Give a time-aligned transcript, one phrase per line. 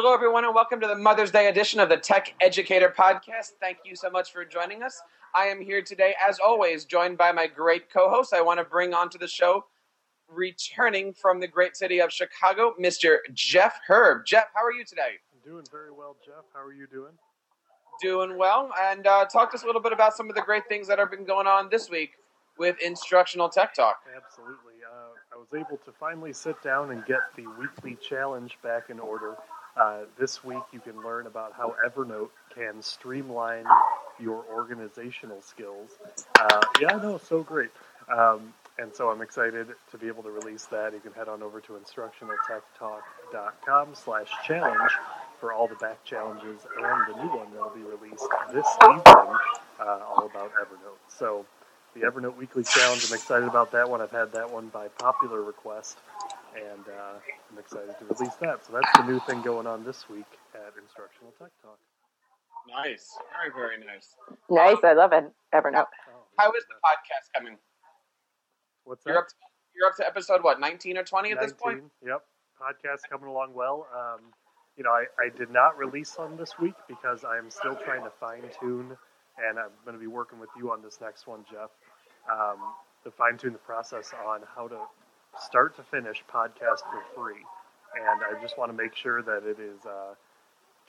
[0.00, 3.54] Hello, everyone, and welcome to the Mother's Day edition of the Tech Educator Podcast.
[3.60, 5.02] Thank you so much for joining us.
[5.34, 8.32] I am here today, as always, joined by my great co host.
[8.32, 9.64] I want to bring onto the show,
[10.28, 13.16] returning from the great city of Chicago, Mr.
[13.34, 14.24] Jeff Herb.
[14.24, 15.18] Jeff, how are you today?
[15.34, 16.44] I'm doing very well, Jeff.
[16.54, 17.14] How are you doing?
[18.00, 18.70] Doing well.
[18.80, 21.00] And uh, talk to us a little bit about some of the great things that
[21.00, 22.12] have been going on this week
[22.56, 24.02] with Instructional Tech Talk.
[24.16, 24.74] Absolutely.
[24.88, 29.00] Uh, I was able to finally sit down and get the weekly challenge back in
[29.00, 29.34] order.
[29.78, 33.66] Uh, this week, you can learn about how Evernote can streamline
[34.18, 35.90] your organizational skills.
[36.38, 37.70] Uh, yeah, know, so great.
[38.12, 40.92] Um, and so I'm excited to be able to release that.
[40.92, 44.92] You can head on over to instructionaltechtalk.com slash challenge
[45.40, 49.02] for all the back challenges and the new one that'll be released this evening,
[49.80, 50.98] uh, all about Evernote.
[51.08, 51.46] So
[51.94, 54.00] the Evernote Weekly Challenge, I'm excited about that one.
[54.00, 55.98] I've had that one by popular request
[56.58, 57.18] and uh,
[57.50, 58.64] I'm excited to release that.
[58.66, 61.78] So that's the new thing going on this week at Instructional Tech Talk.
[62.68, 64.14] Nice, very very nice.
[64.50, 65.24] Nice, I love it.
[65.54, 65.86] Evernote.
[65.86, 67.56] Oh, How is the podcast coming?
[68.84, 69.10] What's that?
[69.10, 69.28] You're up.
[69.28, 69.34] To,
[69.74, 71.82] you're up to episode what, 19 or 20 at this point?
[72.04, 72.22] Yep,
[72.60, 73.86] podcast coming along well.
[73.94, 74.20] Um,
[74.76, 78.04] you know, I, I did not release them this week because I am still trying
[78.04, 78.96] to fine tune,
[79.38, 81.70] and I'm going to be working with you on this next one, Jeff,
[82.30, 82.58] um,
[83.04, 84.78] to fine tune the process on how to
[85.40, 87.42] start to finish podcast for free.
[87.96, 90.14] And I just want to make sure that it is uh,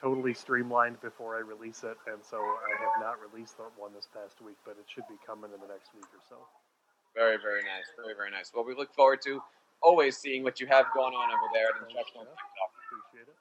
[0.01, 1.97] totally streamlined before I release it.
[2.07, 5.15] And so I have not released that one this past week, but it should be
[5.25, 6.37] coming in the next week or so.
[7.15, 7.87] Very, very nice.
[7.95, 8.51] Very, very nice.
[8.53, 9.41] Well, we look forward to
[9.81, 12.35] always seeing what you have going on over there at Instructional Jeff.
[12.35, 12.71] Tech Talk.
[12.85, 13.35] Appreciate it.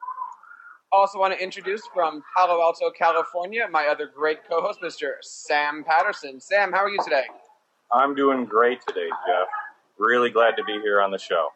[0.91, 5.17] Also, want to introduce from Palo Alto, California, my other great co-host, Mr.
[5.21, 6.41] Sam Patterson.
[6.41, 7.25] Sam, how are you today?
[7.93, 9.49] I'm doing great today, Jeff.
[9.99, 11.49] Really glad to be here on the show.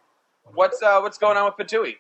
[0.55, 1.97] What's uh, what's going on with Patui?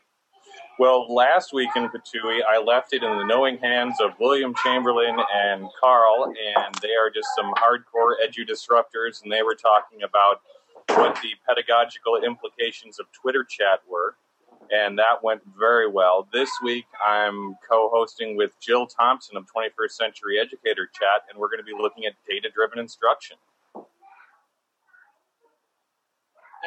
[0.78, 5.16] Well, last week in Patui, I left it in the knowing hands of William Chamberlain
[5.32, 10.40] and Carl, and they are just some hardcore edu disruptors, and they were talking about
[10.88, 14.16] what the pedagogical implications of Twitter chat were,
[14.72, 16.26] and that went very well.
[16.32, 21.60] This week, I'm co-hosting with Jill Thompson of 21st Century Educator Chat, and we're going
[21.60, 23.36] to be looking at data-driven instruction.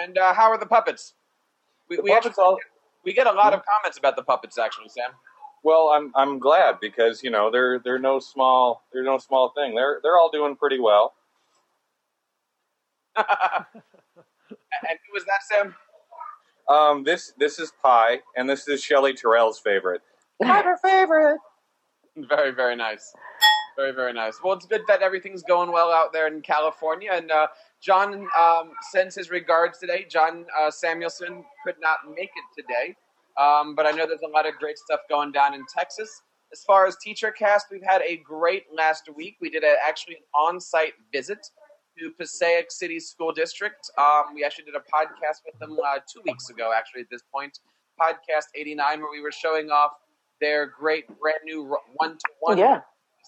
[0.01, 1.13] And uh, how are the puppets?
[1.89, 2.59] We, The we, puppets actually, all-
[3.03, 5.11] we get a lot of comments about the puppets, actually, Sam.
[5.63, 9.73] Well, I'm I'm glad because you know they're they're no small they're no small thing.
[9.73, 11.13] They're they're all doing pretty well.
[13.17, 13.25] and
[13.72, 15.75] who was that, Sam?
[16.69, 20.01] Um, this this is Pi, and this is Shelley Terrell's favorite.
[20.44, 21.39] Her favorite.
[22.17, 23.13] Very, very nice.
[23.75, 24.39] Very, very nice.
[24.44, 27.09] Well, it's good that everything's going well out there in California.
[27.12, 27.47] And uh,
[27.85, 30.07] John um, sends his regards today.
[30.09, 32.96] John uh, Samuelson could not make it today,
[33.40, 36.24] um, but I know there's a lot of great stuff going down in Texas.
[36.51, 39.38] As far as Teacher Cast, we've had a great last week.
[39.40, 41.47] We did a, actually an on site visit
[42.00, 43.88] to Passaic City School District.
[44.00, 47.22] Um, we actually did a podcast with them uh, two weeks ago, actually, at this
[47.31, 47.59] point.
[48.01, 49.91] Podcast 89, where we were showing off
[50.41, 52.57] their great brand new one to one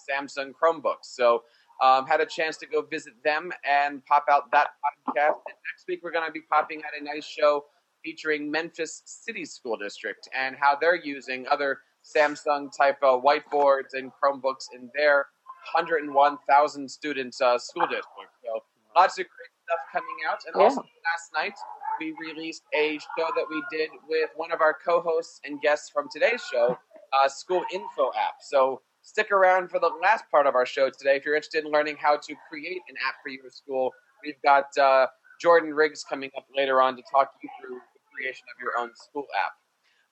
[0.09, 1.03] Samsung Chromebooks.
[1.03, 1.44] So
[1.83, 5.35] um, had a chance to go visit them and pop out that podcast.
[5.47, 7.65] And next week we're going to be popping out a nice show
[8.03, 14.11] featuring Memphis City School District and how they're using other Samsung type of whiteboards and
[14.23, 15.27] Chromebooks in their
[15.73, 18.31] 101,000 students uh, school district.
[18.43, 18.63] So
[18.95, 20.39] lots of great stuff coming out.
[20.45, 20.63] And Yeah.
[20.63, 21.57] also last night
[21.99, 26.07] we released a show that we did with one of our co-hosts and guests from
[26.11, 26.77] today's show,
[27.13, 28.35] uh, School Info app.
[28.41, 31.72] So stick around for the last part of our show today if you're interested in
[31.72, 33.94] learning how to create an app for your school.
[34.23, 35.07] We've got uh,
[35.40, 38.91] Jordan Riggs coming up later on to talk you through the creation of your own
[38.96, 39.53] school app.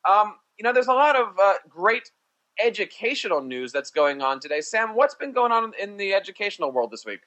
[0.09, 2.09] Um, you know, there's a lot of uh, great
[2.63, 4.61] educational news that's going on today.
[4.61, 7.19] Sam, what's been going on in the educational world this week?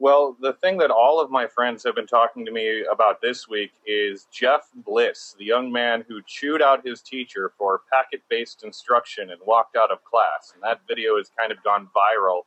[0.00, 3.46] Well, the thing that all of my friends have been talking to me about this
[3.46, 8.64] week is Jeff Bliss, the young man who chewed out his teacher for packet based
[8.64, 10.52] instruction and walked out of class.
[10.54, 12.44] And that video has kind of gone viral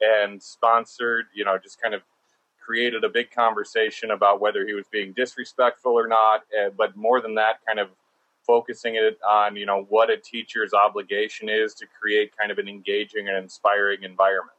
[0.00, 2.00] and sponsored, you know, just kind of
[2.58, 6.44] created a big conversation about whether he was being disrespectful or not.
[6.58, 7.90] Uh, but more than that, kind of
[8.46, 12.66] focusing it on, you know, what a teacher's obligation is to create kind of an
[12.66, 14.56] engaging and inspiring environment.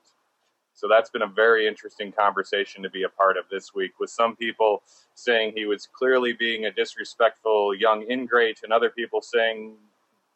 [0.76, 4.10] So that's been a very interesting conversation to be a part of this week, with
[4.10, 4.84] some people
[5.16, 9.76] saying he was clearly being a disrespectful young ingrate, and other people saying,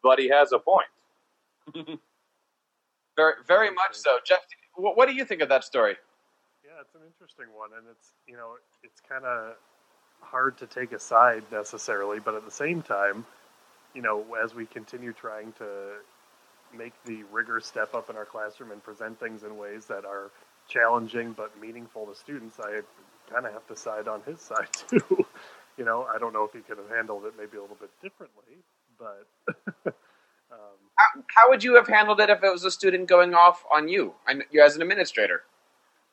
[0.02, 0.88] but he has a point.
[3.16, 4.18] Very, very much so.
[4.24, 4.38] Jeff,
[4.76, 5.94] what do you think of that story?
[6.64, 8.52] Yeah, it's an interesting one, and it's you know
[8.82, 9.56] it's kind of
[10.20, 13.26] hard to take a side necessarily, but at the same time,
[13.94, 15.96] you know, as we continue trying to
[16.76, 20.30] make the rigor step up in our classroom and present things in ways that are
[20.68, 22.82] challenging but meaningful to students, I
[23.32, 25.26] kind of have to side on his side too.
[25.78, 27.90] you know, I don't know if he could have handled it maybe a little bit
[28.02, 28.58] differently,
[28.98, 29.26] but.
[30.52, 33.64] um, How, how would you have handled it if it was a student going off
[33.74, 35.42] on you, and you as an administrator?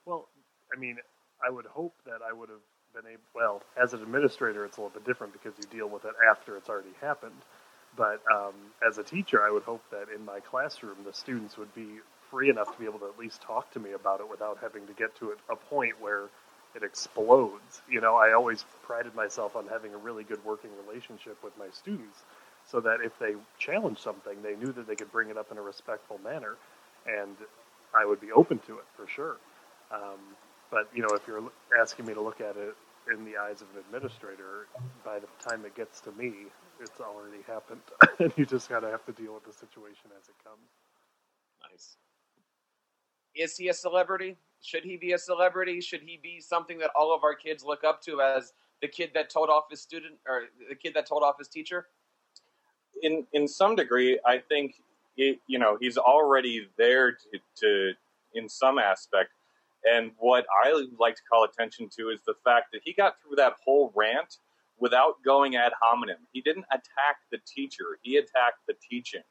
[0.05, 0.27] well,
[0.75, 0.97] I mean,
[1.45, 2.59] I would hope that I would have
[2.95, 3.23] been able.
[3.35, 6.57] Well, as an administrator, it's a little bit different because you deal with it after
[6.57, 7.35] it's already happened.
[7.97, 8.53] But um,
[8.87, 11.87] as a teacher, I would hope that in my classroom, the students would be
[12.29, 14.85] free enough to be able to at least talk to me about it without having
[14.87, 16.25] to get to a point where
[16.75, 17.81] it explodes.
[17.89, 21.67] You know, I always prided myself on having a really good working relationship with my
[21.71, 22.23] students
[22.69, 25.57] so that if they challenged something, they knew that they could bring it up in
[25.57, 26.55] a respectful manner.
[27.07, 27.35] And
[27.95, 29.37] I would be open to it for sure.
[29.91, 30.19] Um,
[30.69, 31.41] but, you know, if you're
[31.79, 32.75] asking me to look at it
[33.11, 34.67] in the eyes of an administrator,
[35.05, 36.33] by the time it gets to me,
[36.79, 37.81] it's already happened.
[38.19, 40.69] and you just got to have to deal with the situation as it comes.
[41.69, 41.97] Nice.
[43.35, 44.37] Is he a celebrity?
[44.61, 45.81] Should he be a celebrity?
[45.81, 49.11] Should he be something that all of our kids look up to as the kid
[49.13, 51.87] that told off his student or the kid that told off his teacher?
[53.03, 54.75] in in some degree, I think
[55.17, 57.91] it, you know he's already there to, to
[58.33, 59.31] in some aspect.
[59.85, 63.37] And what I like to call attention to is the fact that he got through
[63.37, 64.37] that whole rant
[64.79, 66.27] without going ad hominem.
[66.33, 69.23] He didn't attack the teacher; he attacked the teaching,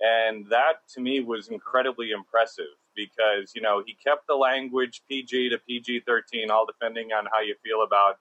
[0.00, 5.50] and that to me was incredibly impressive because you know he kept the language PG
[5.50, 8.16] to PG thirteen, all depending on how you feel about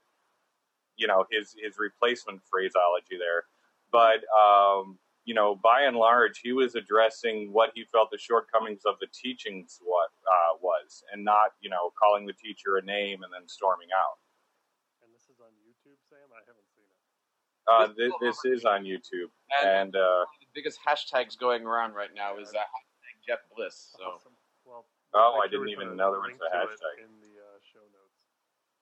[0.96, 3.46] you know his his replacement phraseology there
[3.94, 8.84] but um, you know, by and large, he was addressing what he felt the shortcomings
[8.84, 13.24] of the teachings what uh, was, and not you know calling the teacher a name
[13.24, 14.20] and then storming out.
[15.00, 16.28] And this is on YouTube, Sam?
[16.34, 17.00] I haven't seen it.
[17.68, 19.32] Uh, this, this is on YouTube,
[19.66, 23.94] and uh, the biggest hashtags going around right now is uh, hashtag Jeff Bliss.
[23.98, 24.32] So Awesome.
[24.66, 27.06] Well, Oh, we'll I didn't even know there was a hashtag.
[27.06, 28.18] In the uh, show notes.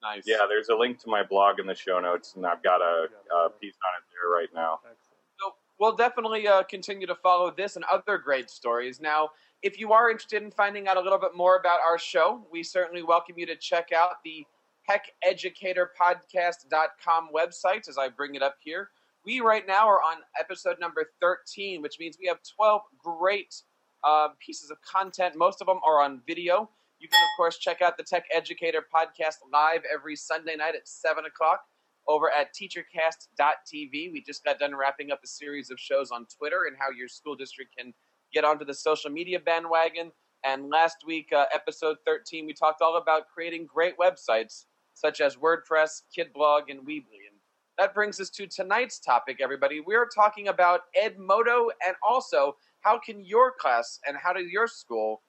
[0.01, 0.23] nice.
[0.25, 3.07] yeah, there's a link to my blog in the show notes, and I've got a,
[3.35, 4.79] a piece on it there right now.
[4.85, 5.19] Excellent.
[5.39, 9.01] So we'll definitely uh, continue to follow this and other great stories.
[9.01, 9.29] Now,
[9.61, 12.63] if you are interested in finding out a little bit more about our show, we
[12.63, 14.45] certainly welcome you to check out the
[14.91, 18.89] TechEducatorPodcast.com website as I bring it up here.
[19.25, 23.55] We right now are on episode number 13, which means we have 12 great
[24.03, 25.35] uh, pieces of content.
[25.37, 26.69] Most of them are on video.
[26.99, 30.87] You can, of course, check out the Tech Educator podcast live every Sunday night at
[30.87, 31.61] 7 o'clock
[32.07, 34.11] over at teachercast.tv.
[34.11, 37.07] We just got done wrapping up a series of shows on Twitter and how your
[37.07, 37.93] school district can
[38.33, 40.11] get onto the social media bandwagon.
[40.43, 45.35] And last week, uh, episode 13, we talked all about creating great websites such as
[45.35, 47.27] WordPress, KidBlog, and Weebly.
[47.29, 47.39] And
[47.77, 49.79] that brings us to tonight's topic, everybody.
[49.79, 55.21] We're talking about Edmodo and also how can your class and how does your school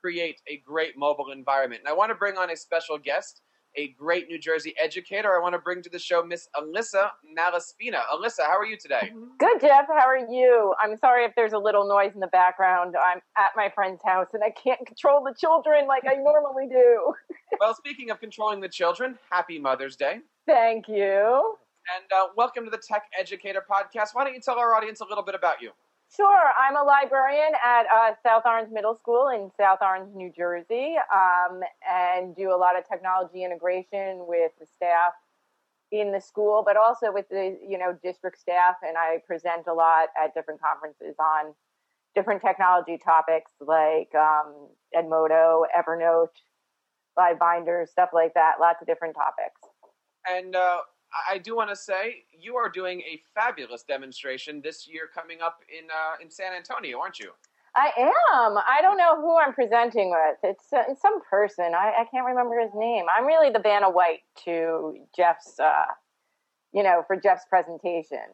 [0.00, 1.80] create a great mobile environment.
[1.80, 3.40] And I want to bring on a special guest,
[3.76, 5.34] a great New Jersey educator.
[5.34, 8.02] I want to bring to the show Miss Alyssa Malaspina.
[8.12, 9.12] Alyssa, how are you today?
[9.38, 9.86] Good, Jeff.
[9.88, 10.74] How are you?
[10.82, 12.94] I'm sorry if there's a little noise in the background.
[12.96, 17.14] I'm at my friend's house and I can't control the children like I normally do.
[17.60, 20.20] well, speaking of controlling the children, happy Mother's Day.
[20.46, 21.56] Thank you.
[21.94, 24.10] And uh, welcome to the Tech Educator Podcast.
[24.14, 25.70] Why don't you tell our audience a little bit about you?
[26.14, 26.50] Sure.
[26.56, 31.60] I'm a librarian at uh, South Orange Middle School in South Orange, New Jersey, um,
[31.88, 35.12] and do a lot of technology integration with the staff
[35.90, 38.76] in the school, but also with the you know district staff.
[38.86, 41.52] And I present a lot at different conferences on
[42.14, 46.28] different technology topics like um, Edmodo, Evernote,
[47.16, 48.54] Live Binders, stuff like that.
[48.60, 49.60] Lots of different topics.
[50.28, 50.78] And uh,
[51.30, 55.60] I do want to say you are doing a fabulous demonstration this year coming up
[55.68, 57.30] in uh, in San Antonio, aren't you?
[57.76, 58.56] I am.
[58.56, 60.38] I don't know who I'm presenting with.
[60.44, 61.72] It's, uh, it's some person.
[61.74, 63.06] I, I can't remember his name.
[63.10, 65.86] I'm really the Vanna White to Jeff's, uh,
[66.72, 68.30] you know, for Jeff's presentation.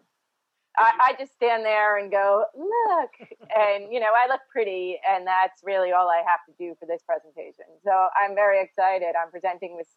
[0.76, 3.10] I, I just stand there and go, look,
[3.56, 6.86] and you know, I look pretty, and that's really all I have to do for
[6.86, 7.64] this presentation.
[7.82, 9.14] So I'm very excited.
[9.20, 9.88] I'm presenting with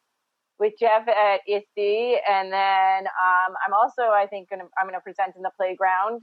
[0.60, 5.02] with Jeff at ISTE, and then um, I'm also, I think, gonna I'm going to
[5.02, 6.22] present in the playground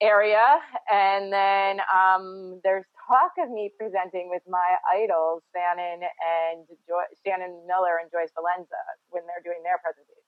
[0.00, 0.60] area,
[0.90, 7.64] and then um, there's talk of me presenting with my idols, Shannon and jo- Shannon
[7.66, 10.24] Miller and Joyce Valenza, when they're doing their presentation.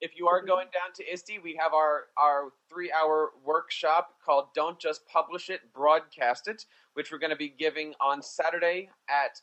[0.00, 4.46] If you are going down to ISTE, we have our, our three hour workshop called
[4.54, 9.40] Don't Just Publish It, Broadcast It, which we're going to be giving on Saturday at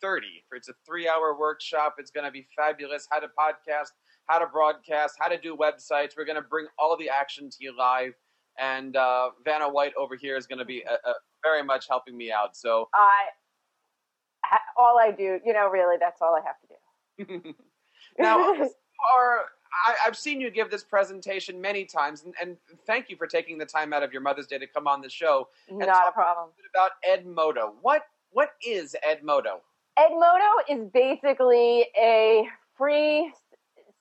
[0.00, 0.44] 1230.
[0.52, 1.96] It's a three hour workshop.
[1.98, 3.06] It's going to be fabulous.
[3.10, 3.92] How to podcast
[4.26, 6.16] how to broadcast, how to do websites.
[6.16, 8.14] We're going to bring all the action to you live.
[8.58, 11.12] And uh, Vanna White over here is going to be uh, uh,
[11.42, 12.56] very much helping me out.
[12.56, 13.26] So I,
[14.76, 17.54] all I do, you know, really, that's all I have to do.
[18.18, 18.38] now,
[19.18, 19.40] are
[19.86, 23.58] I, have seen you give this presentation many times, and, and, thank you for taking
[23.58, 25.48] the time out of your Mother's Day to come on the show.
[25.70, 26.48] Not a problem.
[26.74, 27.72] about Edmodo.
[27.82, 29.60] What what is Edmodo?
[29.98, 33.32] Edmodo is basically a free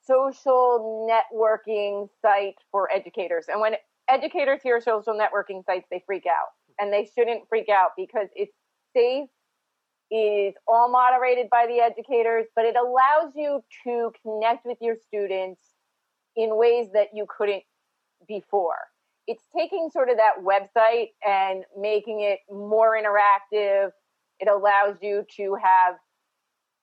[0.04, 3.46] social networking site for educators.
[3.48, 3.76] And when
[4.10, 6.50] educators hear social networking sites, they freak out.
[6.80, 8.54] And they shouldn't freak out because it's
[8.94, 9.30] safe,
[10.12, 15.62] is all moderated by the educators, but it allows you to connect with your students
[16.36, 17.64] in ways that you couldn't
[18.28, 18.76] before.
[19.28, 23.90] It's taking sort of that website and making it more interactive.
[24.40, 25.96] It allows you to have,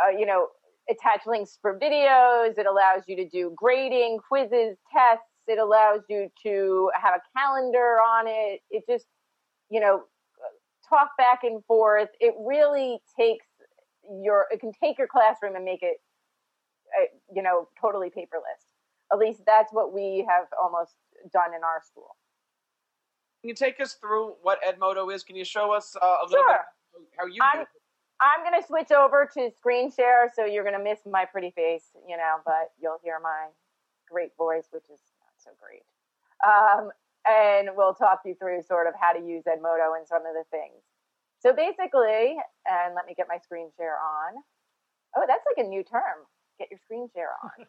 [0.02, 0.49] uh, you know,
[0.90, 2.59] attach links for videos.
[2.59, 5.25] It allows you to do grading, quizzes, tests.
[5.47, 8.61] It allows you to have a calendar on it.
[8.71, 9.06] It just,
[9.71, 10.04] you know,
[10.88, 12.09] talk back and forth.
[12.21, 13.47] It really takes
[14.23, 15.99] your, it can take your classroom and make it,
[17.00, 18.62] uh, you know, totally paperless.
[19.12, 20.94] At least that's what we have almost
[21.32, 22.16] done in our school.
[23.40, 25.23] Can you take us through what Edmodo is?
[25.23, 26.49] Can you show us uh, a little sure.
[26.49, 26.61] bit
[27.19, 27.65] how you I'm,
[28.21, 31.51] I'm going to switch over to screen share, so you're going to miss my pretty
[31.51, 33.49] face, you know, but you'll hear my
[34.11, 35.83] great voice, which is not so great.
[36.47, 36.91] Um,
[37.27, 40.45] and we'll talk you through sort of how to use Edmodo and some of the
[40.51, 40.83] things.
[41.41, 44.43] So basically, and let me get my screen share on.
[45.17, 46.27] Oh, that's like a new term.
[46.59, 47.67] Get your screen share on.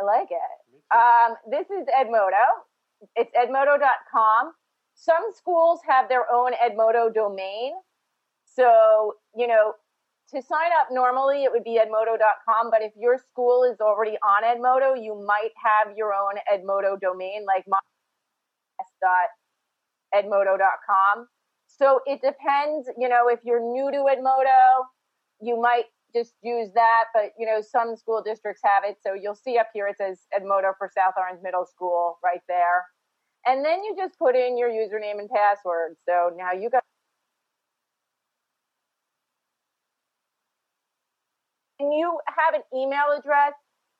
[0.00, 0.50] I like it.
[0.92, 2.44] Um, this is Edmodo.
[3.16, 4.52] It's edmodo.com.
[4.94, 7.72] Some schools have their own Edmodo domain.
[8.44, 9.74] So, you know,
[10.30, 14.42] to sign up normally it would be edmodo.com, but if your school is already on
[14.42, 17.64] Edmodo, you might have your own Edmodo domain like
[20.14, 21.26] edmodo.com.
[21.66, 24.84] So it depends, you know, if you're new to Edmodo,
[25.40, 28.96] you might just use that, but you know, some school districts have it.
[29.04, 32.84] So you'll see up here it says Edmodo for South Orange Middle School right there.
[33.46, 35.96] And then you just put in your username and password.
[36.08, 36.82] So now you got
[41.78, 43.52] When you have an email address,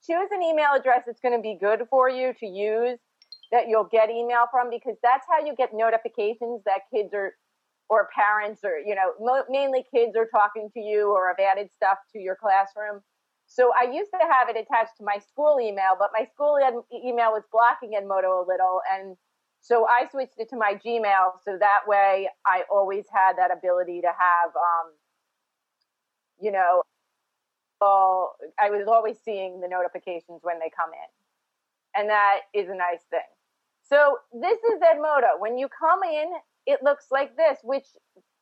[0.07, 2.99] choose an email address that's going to be good for you to use
[3.53, 7.33] that you'll get email from because that's how you get notifications that kids are
[7.89, 9.13] or parents or you know
[9.51, 13.01] mainly kids are talking to you or have added stuff to your classroom
[13.47, 16.59] so i used to have it attached to my school email but my school
[16.93, 19.17] email was blocking edmodo a little and
[19.65, 24.01] so i switched it to my gmail so that way i always had that ability
[24.01, 24.93] to have um,
[26.41, 26.83] you know
[27.85, 31.09] all, I was always seeing the notifications when they come in.
[31.95, 33.29] And that is a nice thing.
[33.83, 35.39] So this is Edmodo.
[35.39, 36.33] When you come in,
[36.67, 37.87] it looks like this, which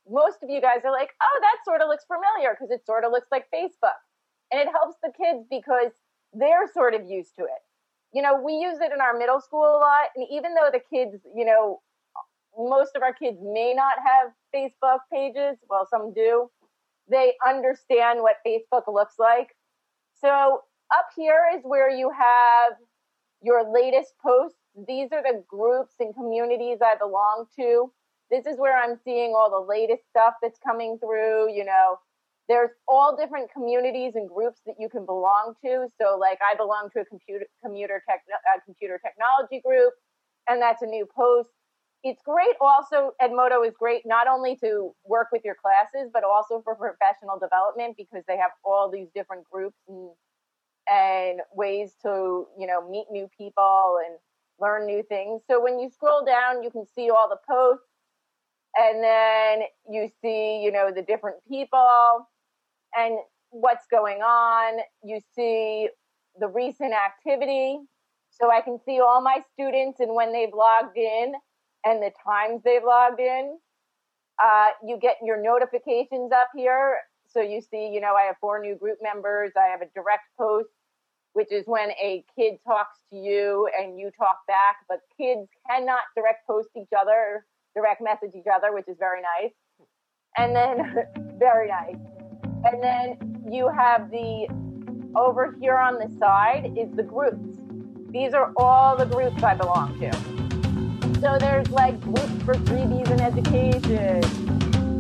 [0.08, 3.04] most of you guys are like, oh, that sort of looks familiar because it sort
[3.04, 3.98] of looks like Facebook.
[4.50, 5.92] And it helps the kids because
[6.32, 7.62] they're sort of used to it.
[8.12, 10.08] You know, we use it in our middle school a lot.
[10.16, 11.80] And even though the kids, you know,
[12.58, 16.50] most of our kids may not have Facebook pages, well, some do,
[17.10, 19.56] they understand what Facebook looks like.
[20.20, 20.62] So
[20.94, 22.74] up here is where you have
[23.42, 24.58] your latest posts.
[24.86, 27.90] These are the groups and communities I belong to.
[28.30, 31.52] This is where I'm seeing all the latest stuff that's coming through.
[31.52, 31.98] You know,
[32.48, 35.86] there's all different communities and groups that you can belong to.
[36.00, 39.92] So, like, I belong to a computer computer a uh, computer technology group,
[40.48, 41.48] and that's a new post.
[42.04, 46.60] It's great also edmodo is great not only to work with your classes but also
[46.64, 50.10] for professional development because they have all these different groups and
[50.90, 54.18] and ways to you know meet new people and
[54.58, 55.42] learn new things.
[55.48, 57.86] So when you scroll down you can see all the posts
[58.74, 62.26] and then you see you know the different people
[62.96, 63.18] and
[63.50, 65.88] what's going on you see
[66.40, 67.78] the recent activity
[68.30, 71.34] so i can see all my students and when they've logged in
[71.84, 73.58] and the times they've logged in.
[74.42, 76.98] Uh, you get your notifications up here.
[77.28, 79.52] So you see, you know, I have four new group members.
[79.56, 80.68] I have a direct post,
[81.32, 86.00] which is when a kid talks to you and you talk back, but kids cannot
[86.16, 89.52] direct post each other, direct message each other, which is very nice.
[90.36, 91.96] And then, very nice.
[92.64, 94.46] And then you have the,
[95.16, 97.58] over here on the side is the groups.
[98.10, 100.12] These are all the groups I belong to.
[101.20, 104.22] So there's like groups for freebies in education,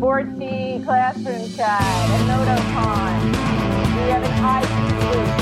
[0.00, 3.52] 4T classroom chat, and EdmodoCon.
[3.94, 5.41] We have an IT group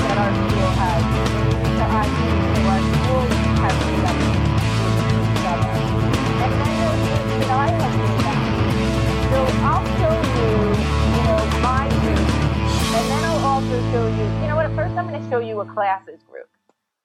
[15.61, 16.49] a classes group.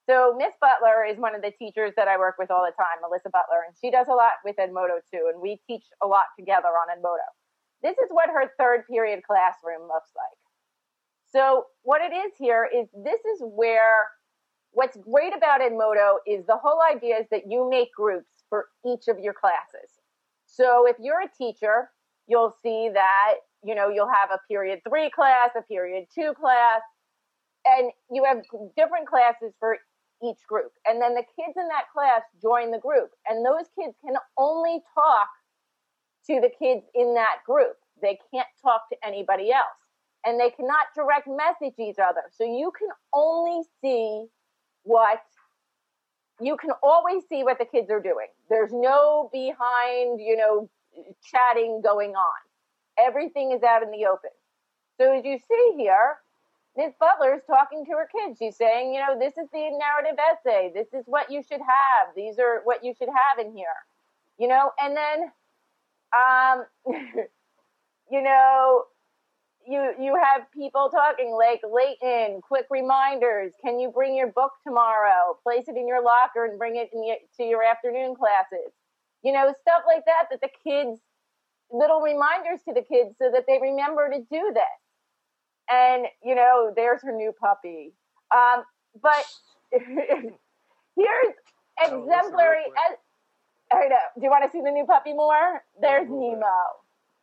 [0.08, 3.02] So Miss Butler is one of the teachers that I work with all the time,
[3.02, 6.26] Melissa Butler, and she does a lot with Edmodo too, and we teach a lot
[6.38, 7.26] together on Edmodo.
[7.82, 10.38] This is what her third period classroom looks like.
[11.32, 14.08] So what it is here is this is where
[14.70, 19.08] what's great about Edmodo is the whole idea is that you make groups for each
[19.08, 19.90] of your classes.
[20.46, 21.90] So if you're a teacher,
[22.28, 23.34] you'll see that,
[23.66, 26.80] you know, you'll have a period three class, a period two class,
[27.64, 28.38] and you have
[28.76, 29.76] different classes for
[30.24, 30.72] each group.
[30.86, 33.10] And then the kids in that class join the group.
[33.26, 35.28] And those kids can only talk
[36.28, 37.76] to the kids in that group.
[38.00, 39.66] They can't talk to anybody else.
[40.24, 42.22] And they cannot direct message each other.
[42.32, 44.26] So you can only see
[44.84, 45.20] what
[46.40, 48.26] you can always see what the kids are doing.
[48.50, 50.68] There's no behind, you know,
[51.24, 52.45] chatting going on.
[52.98, 54.30] Everything is out in the open.
[54.98, 56.16] So as you see here,
[56.76, 56.92] Ms.
[57.00, 58.38] Butler is talking to her kids.
[58.38, 60.70] She's saying, you know, this is the narrative essay.
[60.74, 62.14] This is what you should have.
[62.14, 63.66] These are what you should have in here.
[64.38, 65.32] You know, and then,
[66.14, 66.66] um,
[68.10, 68.84] you know,
[69.66, 73.52] you you have people talking like Leighton, quick reminders.
[73.62, 75.38] Can you bring your book tomorrow?
[75.42, 78.72] Place it in your locker and bring it to your afternoon classes.
[79.22, 80.26] You know, stuff like that.
[80.30, 81.00] That the kids,
[81.70, 84.78] little reminders to the kids so that they remember to do this.
[85.70, 87.92] And you know, there's her new puppy.
[88.34, 88.64] Um,
[89.02, 89.24] but
[89.72, 91.34] here's
[91.82, 92.64] exemplary.
[93.72, 93.98] I know.
[94.14, 95.62] Do you want to see the new puppy more?
[95.80, 96.46] There's Nemo.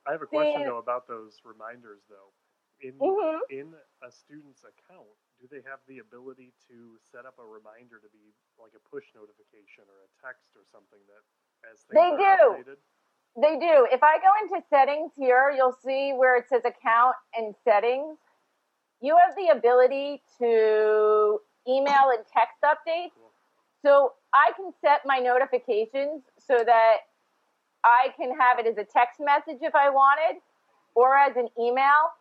[0.05, 2.35] I have a question though about those reminders though.
[2.83, 3.39] In Mhm.
[3.49, 8.09] in a student's account, do they have the ability to set up a reminder to
[8.11, 11.23] be like a push notification or a text or something that
[11.71, 12.59] as things They are do.
[12.59, 12.79] updated?
[13.35, 13.87] They do.
[13.91, 18.17] If I go into settings here, you'll see where it says account and settings.
[19.01, 23.17] You have the ability to email and text updates.
[23.81, 26.97] So I can set my notifications so that
[27.83, 30.39] I can have it as a text message if I wanted
[30.95, 32.13] or as an email.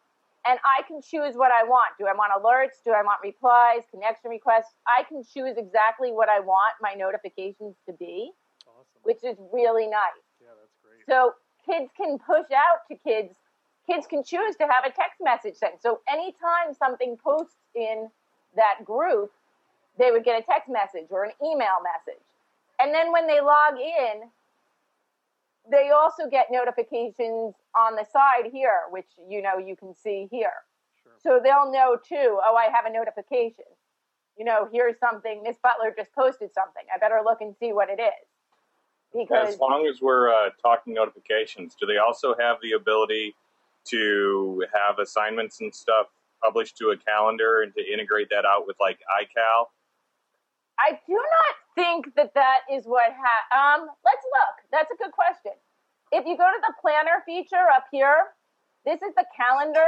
[0.45, 1.95] And I can choose what I want.
[2.01, 2.83] Do I want alerts?
[2.85, 4.75] Do I want replies, connection requests?
[4.89, 8.33] I can choose exactly what I want my notifications to be,
[8.67, 9.03] Awesome.
[9.05, 10.32] which is really nice.
[11.09, 11.35] Yeah, that's great.
[11.35, 11.35] So
[11.67, 13.37] kids can push out to kids.
[13.87, 15.83] Kids can choose to have a text message sent.
[15.83, 18.11] So anytime something posts in
[18.57, 19.33] that group,
[19.99, 22.23] they would get a text message or an email message.
[22.81, 24.31] And then when they log in,
[25.71, 30.65] they also get notifications on the side here, which you know you can see here.
[31.03, 31.13] sure.
[31.23, 33.65] So they'll know too, oh, I have a notification.
[34.37, 36.83] You know, here's something, Miss Butler just posted something.
[36.93, 38.32] I better look and see what it is.
[39.13, 43.35] Because As long as we're uh, talking notifications, do they also have the ability
[43.89, 46.07] to have assignments and stuff
[46.43, 49.67] published to a calendar and to integrate that out with like iCal?
[50.79, 54.55] I do not think that that is what ha- um let's look.
[54.73, 55.53] That's a good question.
[56.11, 58.35] If you go to the planner feature up here,
[58.85, 59.87] this is the calendar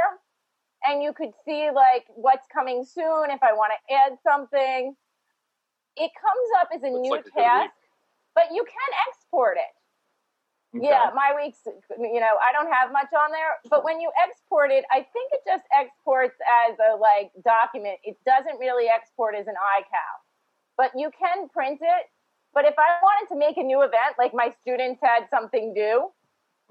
[0.85, 4.95] and you could see like what's coming soon if I want to add something.
[5.97, 7.73] It comes up as a Looks new like task.
[8.35, 9.73] But you can export it.
[10.77, 10.87] Okay.
[10.89, 11.59] Yeah, my weeks,
[11.97, 15.31] you know, I don't have much on there, but when you export it, I think
[15.31, 16.35] it just exports
[16.67, 17.97] as a like document.
[18.03, 20.13] It doesn't really export as an iCal.
[20.75, 22.05] But you can print it.
[22.53, 26.11] But if I wanted to make a new event, like my students had something due,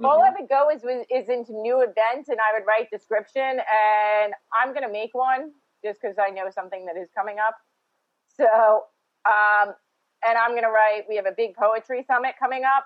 [0.03, 0.27] all Mhm.
[0.27, 4.75] I would go is is into new events and I would write description and I'm
[4.75, 7.57] gonna make one just because I know something that is coming up.
[8.29, 8.87] So
[9.25, 9.75] um,
[10.27, 12.85] and I'm gonna write we have a big poetry summit coming up.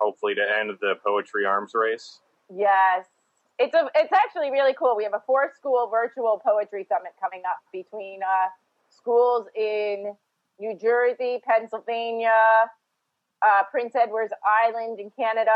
[0.00, 2.20] Hopefully, to end the poetry arms race.
[2.54, 3.06] Yes.
[3.58, 4.96] It's a it's actually really cool.
[4.96, 8.48] We have a four school virtual poetry summit coming up between uh,
[8.90, 10.14] schools in
[10.58, 12.36] New Jersey, Pennsylvania,
[13.42, 15.50] uh, Prince Edward's Island in Canada,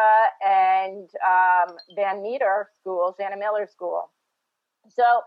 [0.47, 4.11] and um, Van Meter School, Shannon Miller School.
[4.89, 5.21] So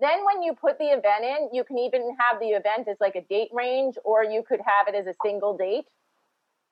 [0.00, 3.16] then when you put the event in, you can even have the event as like
[3.16, 5.86] a date range, or you could have it as a single date.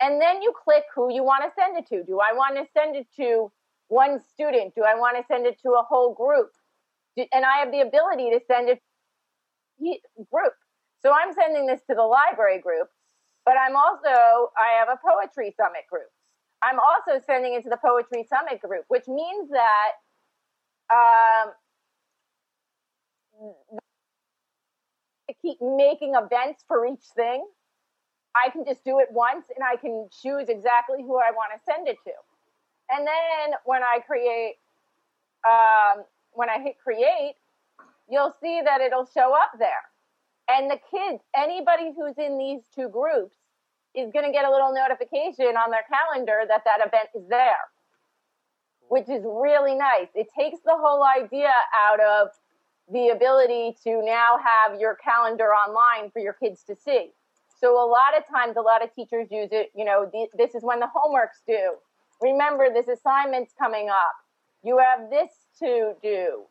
[0.01, 2.05] And then you click who you want to send it to.
[2.05, 3.51] Do I want to send it to
[3.89, 4.75] one student?
[4.75, 6.51] Do I want to send it to a whole group?
[7.17, 8.83] And I have the ability to send it
[9.79, 10.53] he- group.
[11.01, 12.89] So I'm sending this to the library group,
[13.45, 16.09] but I'm also I have a poetry summit group.
[16.63, 19.93] I'm also sending it to the poetry summit group, which means that
[20.93, 21.53] um,
[25.29, 27.47] I keep making events for each thing.
[28.35, 31.61] I can just do it once and I can choose exactly who I want to
[31.65, 32.13] send it to.
[32.91, 34.57] And then when I create,
[35.45, 37.35] um, when I hit create,
[38.09, 39.85] you'll see that it'll show up there.
[40.49, 43.37] And the kids, anybody who's in these two groups,
[43.95, 47.65] is going to get a little notification on their calendar that that event is there,
[48.89, 50.09] which is really nice.
[50.15, 52.29] It takes the whole idea out of
[52.93, 57.11] the ability to now have your calendar online for your kids to see.
[57.61, 59.71] So a lot of times, a lot of teachers use it.
[59.75, 61.75] You know, th- this is when the homework's due.
[62.21, 64.15] Remember, this assignment's coming up.
[64.63, 66.45] You have this to do.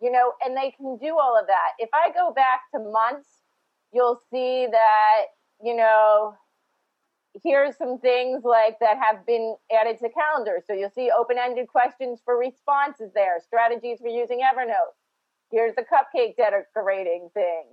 [0.00, 1.72] You know, and they can do all of that.
[1.78, 3.28] If I go back to months,
[3.92, 5.22] you'll see that
[5.62, 6.34] you know
[7.44, 10.64] here's some things like that have been added to calendars.
[10.66, 14.94] So you'll see open-ended questions for responses there, strategies for using Evernote.
[15.50, 17.64] Here's the cupcake decorating thing.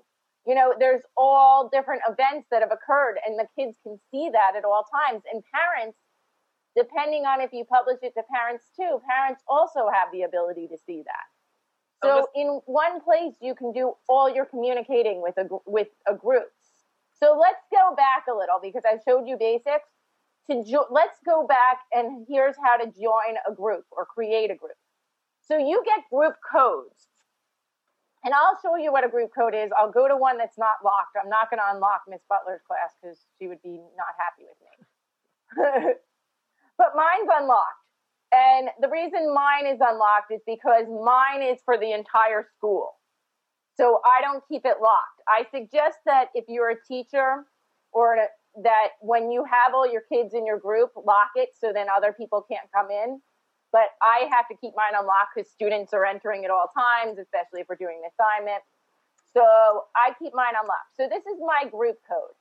[0.45, 4.55] You know, there's all different events that have occurred, and the kids can see that
[4.55, 5.23] at all times.
[5.31, 5.97] And parents,
[6.75, 10.77] depending on if you publish it to parents too, parents also have the ability to
[10.85, 11.27] see that.
[12.03, 16.49] So in one place, you can do all your communicating with a with a group.
[17.19, 19.89] So let's go back a little because I showed you basics.
[20.49, 24.55] To jo- let's go back and here's how to join a group or create a
[24.55, 24.77] group.
[25.41, 27.07] So you get group codes
[28.23, 29.69] and I'll show you what a group code is.
[29.77, 31.15] I'll go to one that's not locked.
[31.21, 34.59] I'm not going to unlock Miss Butler's class because she would be not happy with
[34.61, 35.93] me.
[36.77, 37.85] but mine's unlocked.
[38.31, 42.95] And the reason mine is unlocked is because mine is for the entire school.
[43.75, 45.21] So I don't keep it locked.
[45.27, 47.45] I suggest that if you're a teacher
[47.93, 48.17] or
[48.63, 52.11] that when you have all your kids in your group, lock it so then other
[52.11, 53.21] people can't come in
[53.71, 57.61] but I have to keep mine unlocked because students are entering at all times, especially
[57.61, 58.63] if we're doing an assignment.
[59.33, 60.95] So I keep mine unlocked.
[60.95, 62.35] So this is my group code.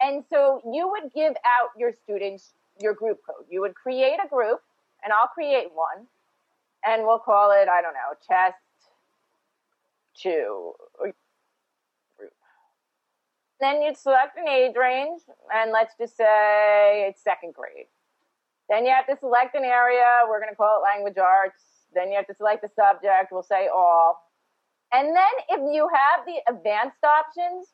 [0.00, 3.46] And so you would give out your students your group code.
[3.50, 4.60] You would create a group,
[5.04, 6.06] and I'll create one,
[6.84, 8.56] and we'll call it, I don't know, test
[10.14, 12.32] two group.
[13.60, 15.20] Then you'd select an age range,
[15.54, 17.86] and let's just say it's second grade.
[18.68, 20.24] Then you have to select an area.
[20.28, 21.62] We're going to call it language arts.
[21.94, 23.32] Then you have to select the subject.
[23.32, 24.18] We'll say all.
[24.92, 27.68] And then if you have the advanced options,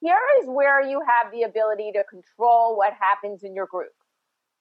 [0.00, 3.92] here is where you have the ability to control what happens in your group.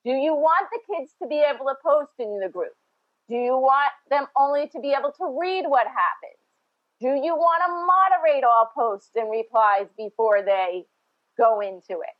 [0.05, 2.73] Do you want the kids to be able to post in the group?
[3.27, 6.39] Do you want them only to be able to read what happens?
[6.99, 10.85] Do you want to moderate all posts and replies before they
[11.37, 12.18] go into it?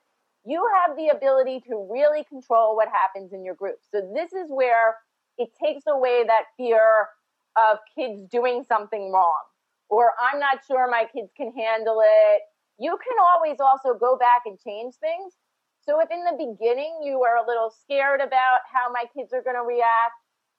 [0.50, 3.78] You have the ability to really control what happens in your group.
[3.94, 4.96] So this is where
[5.38, 7.08] it takes away that fear
[7.56, 9.44] of kids doing something wrong
[9.90, 12.42] or I'm not sure my kids can handle it.
[12.80, 15.34] You can always also go back and change things.
[15.82, 19.44] So if in the beginning you are a little scared about how my kids are
[19.44, 20.18] going to react,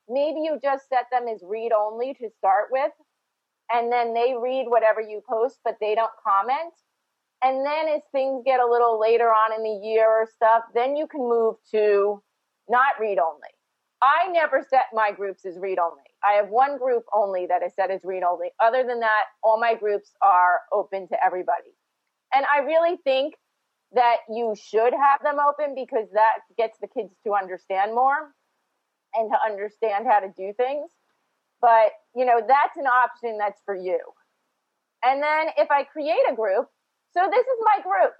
[0.09, 2.93] maybe you just set them as read only to start with
[3.73, 6.75] and then they read whatever you post but they don't comment
[7.43, 10.97] and then as things get a little later on in the year or stuff, then
[10.97, 12.23] you can move to
[12.69, 13.49] not read only.
[14.03, 16.03] I never set my groups as read only.
[16.25, 18.49] I have one group only that is set as read only.
[18.63, 21.75] Other than that, all my groups are open to everybody.
[22.35, 23.35] And I really think
[23.93, 28.33] that you should have them open because that gets the kids to understand more
[29.15, 30.89] and to understand how to do things.
[31.61, 34.01] But, you know, that's an option that's for you.
[35.03, 36.69] And then if I create a group,
[37.13, 38.15] so this is my group.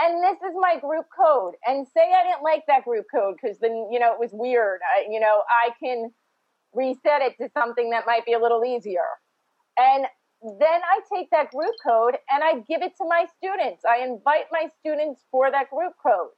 [0.00, 1.54] And this is my group code.
[1.66, 4.80] And say I didn't like that group code because then, you know, it was weird.
[4.96, 6.10] I, you know, I can
[6.72, 9.04] reset it to something that might be a little easier.
[9.76, 10.06] And
[10.42, 13.84] then I take that group code and I give it to my students.
[13.84, 16.32] I invite my students for that group code.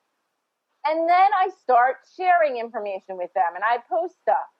[0.84, 4.50] And then I start sharing information with them and I post stuff.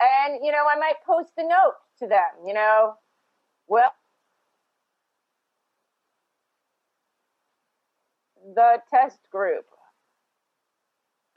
[0.00, 2.94] And, you know, I might post a note to them, you know,
[3.68, 3.92] well,
[8.54, 9.64] the test group.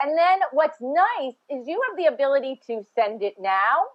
[0.00, 3.86] And then what's nice is you have the ability to send it now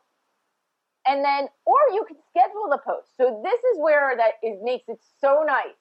[1.08, 3.16] and then or you can schedule the post.
[3.18, 5.76] So this is where that makes it so nice.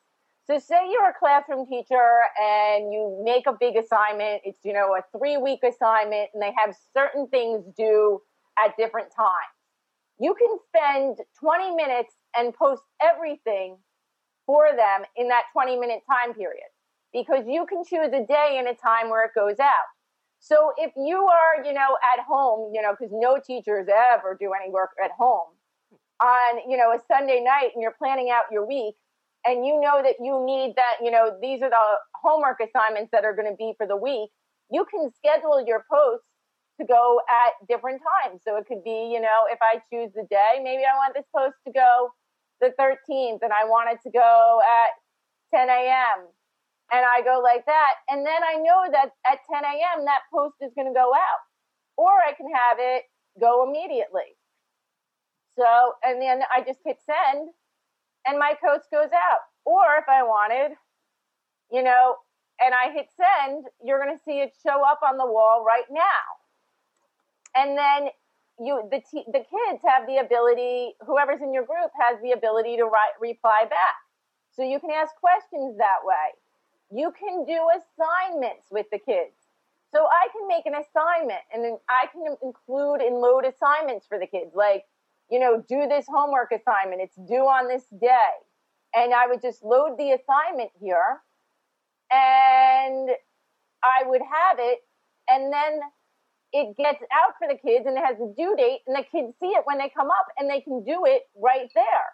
[0.46, 4.96] So say you're a classroom teacher and you make a big assignment, it's you know
[4.96, 8.20] a 3 week assignment and they have certain things due
[8.58, 9.54] at different times.
[10.18, 13.76] You can spend 20 minutes and post everything
[14.46, 16.71] for them in that 20 minute time period
[17.12, 19.88] because you can choose a day and a time where it goes out.
[20.40, 24.52] So if you are, you know, at home, you know, because no teachers ever do
[24.52, 25.54] any work at home
[26.20, 28.96] on, you know, a Sunday night and you're planning out your week
[29.46, 33.24] and you know that you need that, you know, these are the homework assignments that
[33.24, 34.30] are going to be for the week,
[34.70, 36.26] you can schedule your posts
[36.80, 38.40] to go at different times.
[38.46, 41.26] So it could be, you know, if I choose the day, maybe I want this
[41.34, 42.10] post to go
[42.60, 44.90] the 13th and I want it to go at
[45.58, 46.26] 10 a.m.
[46.92, 47.94] and I go like that.
[48.08, 50.04] And then I know that at 10 a.m.
[50.04, 51.42] that post is going to go out.
[51.96, 53.04] Or I can have it
[53.40, 54.36] go immediately.
[55.56, 57.48] So, and then I just hit send
[58.26, 59.40] and my coach goes out.
[59.64, 60.76] Or if I wanted,
[61.70, 62.16] you know,
[62.60, 65.88] and I hit send, you're going to see it show up on the wall right
[65.90, 66.22] now.
[67.56, 68.10] And then
[68.60, 72.76] you, the, t- the kids have the ability, whoever's in your group has the ability
[72.76, 73.96] to write, reply back.
[74.52, 76.41] So you can ask questions that way.
[76.94, 79.32] You can do assignments with the kids.
[79.92, 84.18] So I can make an assignment and then I can include and load assignments for
[84.18, 84.52] the kids.
[84.54, 84.84] Like,
[85.30, 87.02] you know, do this homework assignment.
[87.02, 88.32] It's due on this day.
[88.94, 91.20] And I would just load the assignment here
[92.10, 93.10] and
[93.82, 94.80] I would have it.
[95.28, 95.80] And then
[96.52, 99.32] it gets out for the kids and it has a due date and the kids
[99.40, 102.12] see it when they come up and they can do it right there.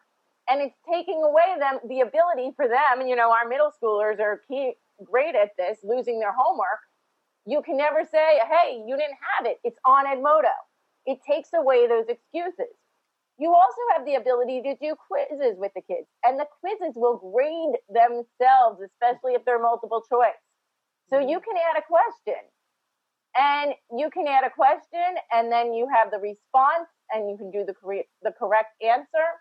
[0.48, 4.18] And it's taking away them the ability for them, and you know, our middle schoolers
[4.18, 6.80] are key, great at this, losing their homework.
[7.46, 9.58] You can never say, hey, you didn't have it.
[9.64, 10.56] It's on Edmodo.
[11.06, 12.72] It takes away those excuses.
[13.38, 17.18] You also have the ability to do quizzes with the kids, and the quizzes will
[17.18, 20.42] grade themselves, especially if they're multiple choice.
[21.10, 21.28] So mm-hmm.
[21.28, 22.42] you can add a question
[23.36, 27.50] and you can add a question and then you have the response and you can
[27.50, 29.38] do the correct, the correct answer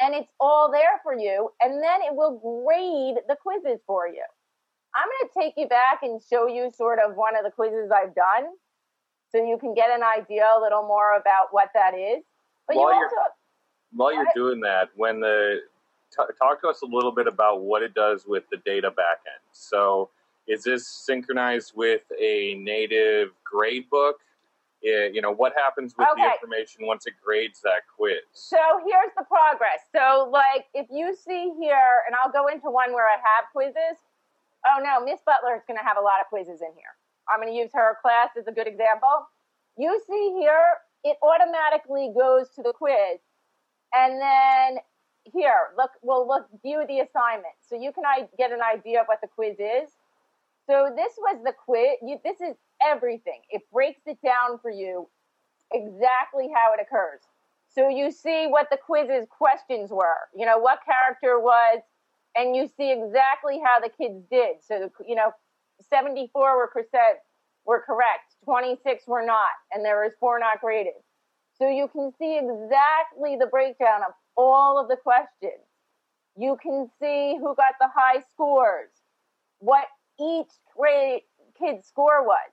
[0.00, 4.24] and it's all there for you and then it will grade the quizzes for you
[4.94, 7.90] i'm going to take you back and show you sort of one of the quizzes
[7.90, 8.44] i've done
[9.30, 12.22] so you can get an idea a little more about what that is
[12.68, 13.10] but while you you're,
[13.92, 15.60] while you're doing that, when the
[16.14, 19.42] t- talk to us a little bit about what it does with the data backend.
[19.52, 20.10] So,
[20.46, 24.16] is this synchronized with a native grade book?
[24.20, 24.27] Yeah,
[24.82, 28.22] you know what happens with the information once it grades that quiz?
[28.32, 29.82] So here's the progress.
[29.94, 33.98] So, like, if you see here, and I'll go into one where I have quizzes.
[34.66, 36.94] Oh no, Miss Butler is going to have a lot of quizzes in here.
[37.28, 39.28] I'm going to use her class as a good example.
[39.76, 43.20] You see here, it automatically goes to the quiz,
[43.94, 44.82] and then
[45.32, 49.06] here, look, we'll look view the assignment, so you can I, get an idea of
[49.06, 49.90] what the quiz is.
[50.66, 51.96] So this was the quiz.
[52.02, 53.40] You, this is everything.
[53.50, 55.08] It breaks it down for you
[55.72, 57.20] exactly how it occurs.
[57.68, 60.28] So you see what the quiz's questions were.
[60.34, 61.80] You know what character was,
[62.34, 64.56] and you see exactly how the kids did.
[64.66, 65.32] So you know,
[65.90, 67.18] seventy-four were percent
[67.66, 70.94] were correct, twenty-six were not, and there was four not graded.
[71.58, 75.66] So you can see exactly the breakdown of all of the questions.
[76.36, 78.90] You can see who got the high scores,
[79.58, 79.84] what
[80.20, 81.22] each grade
[81.58, 82.50] kid's score was.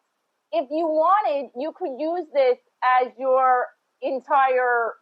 [0.51, 3.67] If you wanted, you could use this as your
[4.01, 4.93] entire,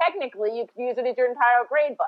[0.00, 2.06] technically, you could use it as your entire grade book.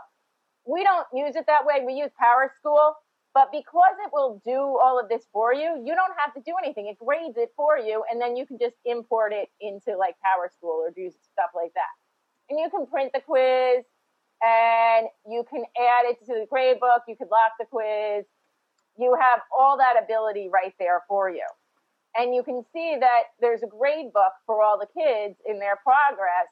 [0.66, 1.82] We don't use it that way.
[1.84, 2.94] We use Power School,
[3.34, 6.54] but because it will do all of this for you, you don't have to do
[6.62, 6.86] anything.
[6.86, 10.50] It grades it for you, and then you can just import it into like Power
[10.52, 11.92] School or do stuff like that.
[12.48, 13.84] And you can print the quiz,
[14.42, 17.02] and you can add it to the grade book.
[17.08, 18.24] You could lock the quiz.
[18.98, 21.46] You have all that ability right there for you.
[22.16, 25.76] And you can see that there's a grade book for all the kids in their
[25.76, 26.48] progress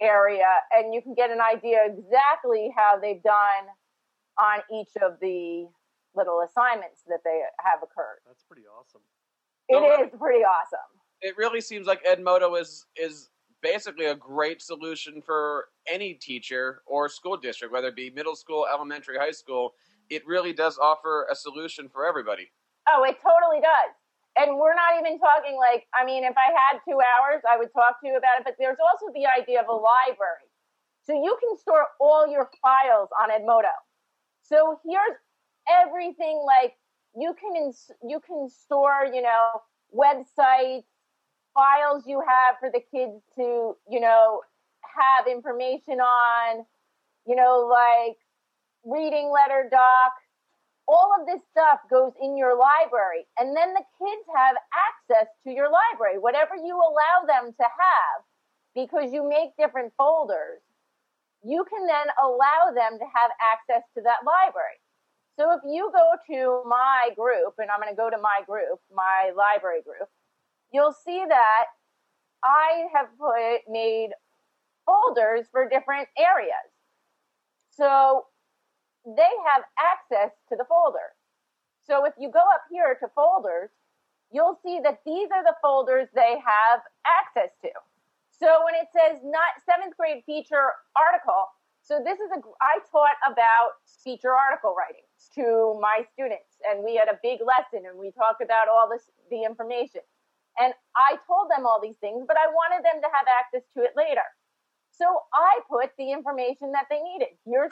[0.00, 3.66] area, and you can get an idea exactly how they've done
[4.38, 5.66] on each of the
[6.16, 8.18] little assignments that they have occurred.
[8.26, 9.00] That's pretty awesome.
[9.68, 10.78] It So, is pretty awesome.
[11.20, 13.30] It really seems like Edmodo is is
[13.62, 18.66] basically a great solution for any teacher or school district, whether it be middle school,
[18.70, 19.74] elementary, high school.
[20.10, 22.50] It really does offer a solution for everybody.
[22.92, 23.94] Oh, it totally does.
[24.36, 27.72] And we're not even talking like, I mean, if I had two hours, I would
[27.72, 30.50] talk to you about it, but there's also the idea of a library.
[31.06, 33.74] So you can store all your files on Edmodo.
[34.42, 35.16] So here's
[35.70, 36.74] everything like
[37.16, 39.62] you can ins- you can store, you know,
[39.94, 40.84] websites,
[41.54, 44.40] files you have for the kids to, you know,
[44.82, 46.64] have information on,
[47.26, 48.16] you know, like
[48.84, 50.12] reading letter doc,
[50.86, 55.50] all of this stuff goes in your library and then the kids have access to
[55.50, 58.18] your library whatever you allow them to have
[58.74, 60.60] because you make different folders.
[61.44, 64.82] You can then allow them to have access to that library.
[65.38, 68.78] So if you go to my group and i'm going to go to my group
[68.94, 70.08] my library group
[70.72, 71.64] you'll see that
[72.44, 74.10] i have put made
[74.86, 76.68] folders for different areas.
[77.70, 78.24] So
[79.04, 81.12] they have access to the folder.
[81.86, 83.70] So if you go up here to folders,
[84.32, 87.70] you'll see that these are the folders they have access to.
[88.32, 91.46] So when it says not seventh grade feature article,
[91.84, 95.04] so this is a I taught about feature article writing
[95.36, 99.04] to my students, and we had a big lesson, and we talked about all this
[99.30, 100.00] the information.
[100.58, 103.84] And I told them all these things, but I wanted them to have access to
[103.84, 104.24] it later.
[104.90, 107.36] So I put the information that they needed.
[107.44, 107.70] Here's.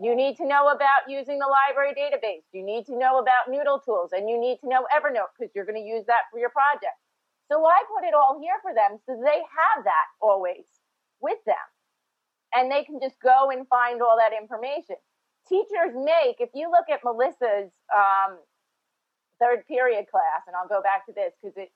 [0.00, 2.48] You need to know about using the library database.
[2.52, 5.76] You need to know about NoodleTools, and you need to know Evernote because you're going
[5.76, 6.96] to use that for your project.
[7.52, 10.64] So I put it all here for them so they have that always
[11.20, 11.68] with them.
[12.54, 14.96] And they can just go and find all that information.
[15.46, 18.38] Teachers make, if you look at Melissa's um,
[19.38, 21.70] third period class, and I'll go back to this because it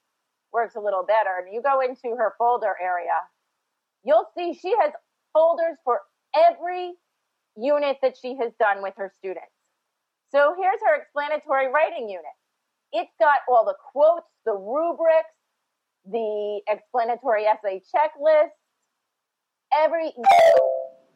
[0.50, 3.20] works a little better, and you go into her folder area,
[4.02, 4.92] you'll see she has
[5.34, 6.00] folders for
[6.34, 6.94] every
[7.56, 9.52] unit that she has done with her students.
[10.30, 12.34] So here's her explanatory writing unit.
[12.92, 15.30] It's got all the quotes, the rubrics,
[16.06, 18.50] the explanatory essay checklist,
[19.72, 20.12] every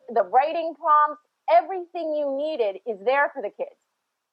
[0.08, 3.76] the writing prompts, everything you needed is there for the kids.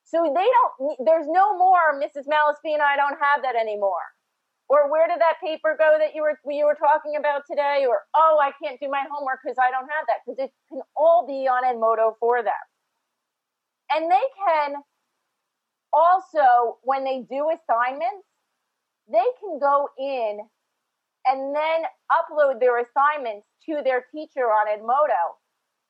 [0.04, 0.98] So they don't.
[1.04, 2.28] There's no more Mrs.
[2.28, 2.82] Malaspina.
[2.82, 4.06] I don't have that anymore.
[4.68, 7.86] Or where did that paper go that you were you were talking about today?
[7.88, 10.26] Or oh, I can't do my homework because I don't have that.
[10.26, 12.54] Because it can all be on Edmodo for them.
[13.92, 14.76] And they can
[15.94, 18.26] also, when they do assignments,
[19.08, 20.40] they can go in
[21.26, 25.38] and then upload their assignments to their teacher on Edmodo.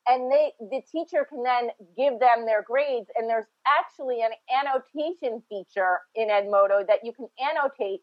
[0.07, 3.07] And they, the teacher can then give them their grades.
[3.15, 8.01] And there's actually an annotation feature in Edmodo that you can annotate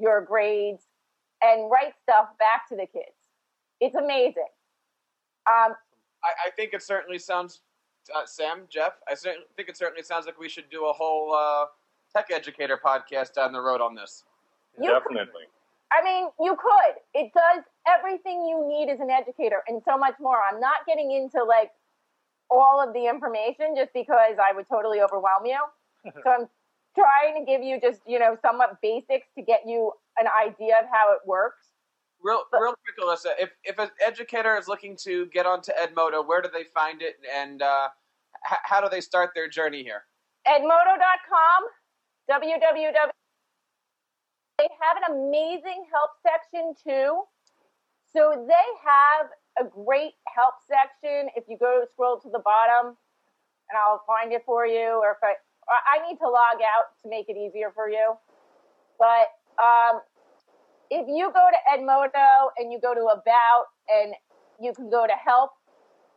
[0.00, 0.84] your grades
[1.42, 3.14] and write stuff back to the kids.
[3.80, 4.48] It's amazing.
[5.46, 5.74] Um,
[6.24, 7.60] I, I think it certainly sounds,
[8.14, 11.34] uh, Sam, Jeff, I certainly think it certainly sounds like we should do a whole
[11.34, 11.66] uh,
[12.14, 14.24] tech educator podcast down the road on this.
[14.80, 15.44] You Definitely.
[15.90, 16.94] I mean, you could.
[17.14, 20.38] It does everything you need as an educator and so much more.
[20.50, 21.70] I'm not getting into like
[22.50, 25.58] all of the information just because I would totally overwhelm you.
[26.22, 26.48] so I'm
[26.98, 30.86] trying to give you just, you know, somewhat basics to get you an idea of
[30.92, 31.72] how it works.
[32.20, 33.34] Real, But- real quick, Alyssa.
[33.38, 37.16] If if an educator is looking to get onto Edmodo, where do they find it,
[37.32, 37.88] and uh,
[38.50, 40.04] h- how do they start their journey here?
[40.46, 41.64] Edmodo.com,
[42.30, 43.10] www.
[44.58, 47.22] They have an amazing help section too.
[48.12, 49.26] So they have
[49.60, 51.28] a great help section.
[51.36, 52.96] If you go scroll to the bottom,
[53.70, 55.34] and I'll find it for you, or if I
[55.68, 58.14] I need to log out to make it easier for you.
[58.98, 59.28] But
[59.62, 60.00] um,
[60.90, 64.14] if you go to Edmodo and you go to About and
[64.60, 65.50] you can go to Help,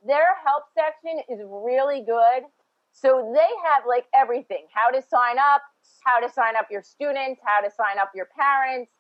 [0.06, 2.44] their help section is really good.
[2.92, 5.62] So they have like everything how to sign up,
[6.06, 8.92] how to sign up your students, how to sign up your parents.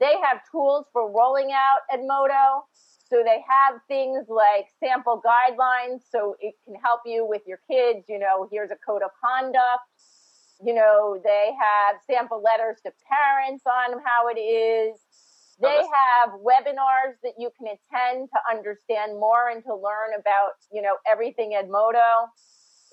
[0.00, 2.62] They have tools for rolling out Edmodo.
[3.14, 8.06] So they have things like sample guidelines so it can help you with your kids.
[8.08, 9.86] You know, here's a code of conduct.
[10.64, 14.98] You know, they have sample letters to parents on how it is.
[15.62, 20.82] They have webinars that you can attend to understand more and to learn about, you
[20.82, 22.26] know, everything at Edmodo.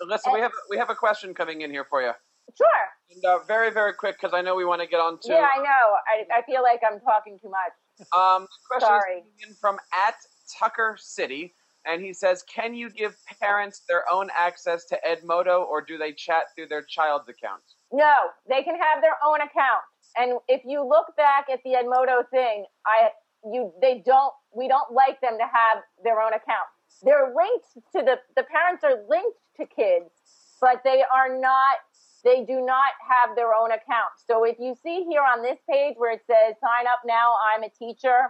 [0.04, 2.12] Alyssa, we have we have a question coming in here for you,
[2.56, 2.68] Sure.
[3.10, 5.34] and uh, very very quick because I know we want to get on to.
[5.34, 5.86] Yeah, I know.
[6.06, 7.74] I, I feel like I'm talking too much.
[8.16, 9.24] Um, the question Sorry.
[9.48, 10.16] is from at
[10.60, 11.54] Tucker City,
[11.86, 16.14] and he says, "Can you give parents their own access to Edmodo, or do they
[16.14, 18.16] chat through their child's account?" No,
[18.48, 19.84] they can have their own account.
[20.18, 23.10] And if you look back at the Edmodo thing, I
[23.44, 26.68] you they don't we don't like them to have their own account.
[27.02, 30.12] They're linked to the the parents are linked to kids,
[30.60, 31.78] but they are not
[32.24, 34.14] they do not have their own account.
[34.30, 37.64] So if you see here on this page where it says sign up now, I'm
[37.64, 38.30] a teacher,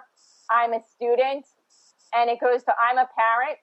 [0.50, 1.46] I'm a student,
[2.16, 3.60] and it goes to I'm a parent.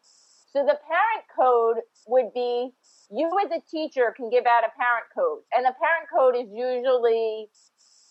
[0.52, 2.72] So the parent code would be
[3.10, 5.44] you as a teacher can give out a parent code.
[5.52, 7.48] And the parent code is usually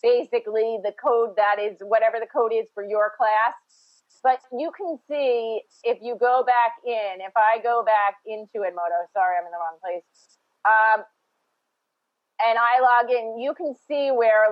[0.02, 3.54] basically the code that is whatever the code is for your class.
[4.22, 9.06] But you can see if you go back in, if I go back into Edmodo,
[9.14, 10.02] sorry, I'm in the wrong place.
[10.66, 11.04] Um,
[12.46, 14.46] and I log in, you can see where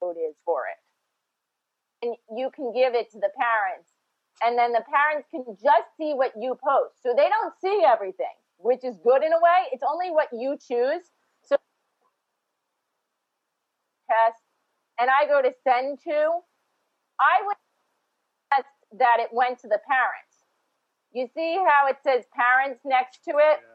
[0.00, 2.06] code is for it.
[2.06, 3.90] And you can give it to the parents.
[4.42, 7.02] And then the parents can just see what you post.
[7.02, 9.70] So they don't see everything, which is good in a way.
[9.72, 11.04] It's only what you choose.
[11.42, 11.56] So
[14.10, 14.42] test
[14.98, 16.30] and I go to send to,
[17.18, 17.56] I would
[18.52, 18.68] test
[18.98, 20.34] that it went to the parents.
[21.12, 23.58] You see how it says parents next to it?
[23.62, 23.73] Yeah.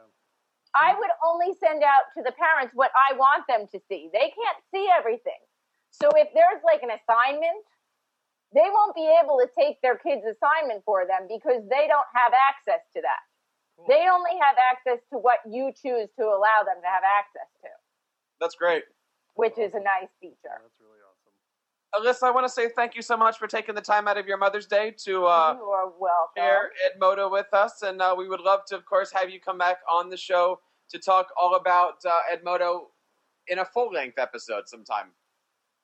[0.79, 4.09] I would only send out to the parents what I want them to see.
[4.13, 5.39] They can't see everything.
[5.91, 7.65] So if there's like an assignment
[8.53, 12.33] they won't be able to take their kids' assignment for them because they don't have
[12.33, 13.21] access to that.
[13.77, 13.85] Cool.
[13.87, 17.69] They only have access to what you choose to allow them to have access to,
[18.41, 18.83] That's great.
[19.35, 20.57] which is a nice Yeah, feature.
[20.61, 21.33] that's really awesome.
[21.95, 24.27] Alyssa, I want to say thank you so much for taking the time out of
[24.27, 26.33] your Mother's Day to uh, you are welcome.
[26.37, 29.57] share Edmodo with us, and uh, we would love to, of course, have you come
[29.57, 30.59] back on the show
[30.89, 32.87] to talk all about uh, Edmodo
[33.47, 35.11] in a full length episode sometime.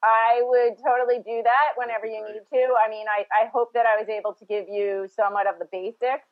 [0.04, 2.64] I would totally do that whenever you need to.
[2.78, 5.66] I mean, I, I hope that I was able to give you somewhat of the
[5.66, 6.30] basics,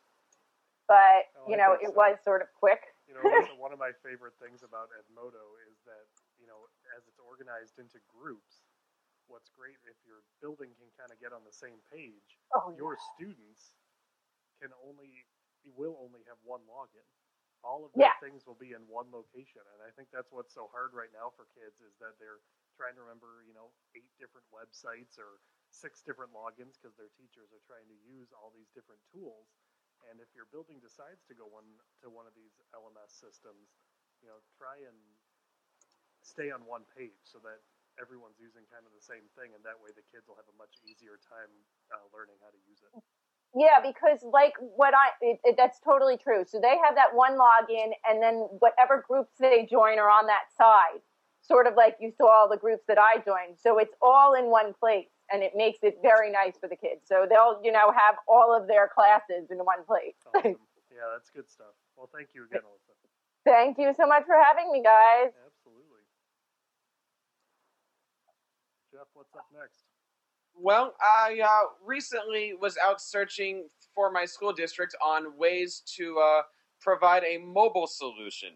[0.85, 1.97] but Oh, you know, it so.
[1.97, 2.85] was sort of quick.
[3.09, 3.25] You know,
[3.57, 6.05] one of my favorite things about Edmodo is that
[6.37, 8.67] you know, as it's organized into groups,
[9.31, 12.99] what's great if your building can kind of get on the same page, Oh, your
[13.15, 13.73] students
[14.61, 15.25] can only
[15.73, 17.07] will only have one login.
[17.63, 18.19] All of their Yeah.
[18.19, 21.31] things will be in one location, and I think that's what's so hard right now
[21.31, 22.41] for kids is that they're
[22.75, 25.39] trying to remember, you know, eight different websites or
[25.71, 29.47] six different logins because their teachers are trying to use all these different tools.
[30.11, 33.79] And if your building decides to go one to one of these LMS systems,
[34.21, 34.97] you know, try and
[36.21, 37.63] stay on one page so that
[37.99, 40.57] everyone's using kind of the same thing, and that way the kids will have a
[40.59, 41.51] much easier time
[41.93, 42.93] uh, learning how to use it.
[43.55, 46.43] Yeah, because like what I, it, it, that's totally true.
[46.47, 50.49] So they have that one login, and then whatever groups they join are on that
[50.57, 51.01] side.
[51.41, 53.59] Sort of like you saw all the groups that I joined.
[53.59, 57.03] So it's all in one place, and it makes it very nice for the kids.
[57.05, 60.15] So they'll, you know, have all of their classes in one place.
[60.33, 60.55] Awesome.
[60.89, 61.75] yeah, that's good stuff.
[61.97, 62.95] Well, thank you again, Alyssa.
[63.45, 65.35] Thank you so much for having me, guys.
[65.35, 66.07] Absolutely.
[68.89, 69.83] Jeff, what's up next?
[70.59, 76.41] Well, I uh, recently was out searching for my school district on ways to uh,
[76.81, 78.49] provide a mobile solution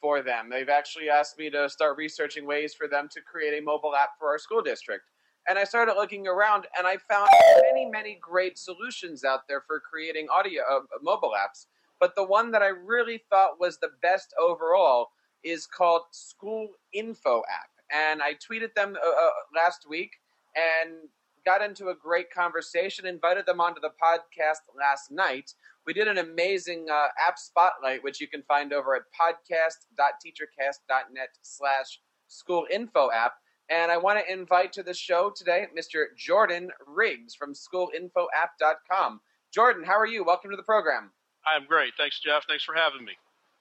[0.00, 0.48] for them.
[0.50, 4.10] They've actually asked me to start researching ways for them to create a mobile app
[4.18, 5.04] for our school district.
[5.48, 7.28] And I started looking around, and I found
[7.62, 11.66] many, many great solutions out there for creating audio uh, mobile apps.
[11.98, 15.08] But the one that I really thought was the best overall
[15.42, 17.70] is called School Info App.
[17.92, 20.12] And I tweeted them uh, uh, last week
[20.54, 21.08] and
[21.44, 25.54] got into a great conversation, invited them onto the podcast last night.
[25.86, 32.00] We did an amazing uh, app spotlight, which you can find over at podcast.teachercast.net slash
[32.28, 33.32] school info app.
[33.70, 36.06] And I want to invite to the show today Mr.
[36.16, 39.20] Jordan Riggs from schoolinfoapp.com.
[39.52, 40.24] Jordan, how are you?
[40.24, 41.10] Welcome to the program.
[41.46, 41.92] I'm great.
[41.96, 42.44] Thanks, Jeff.
[42.48, 43.12] Thanks for having me.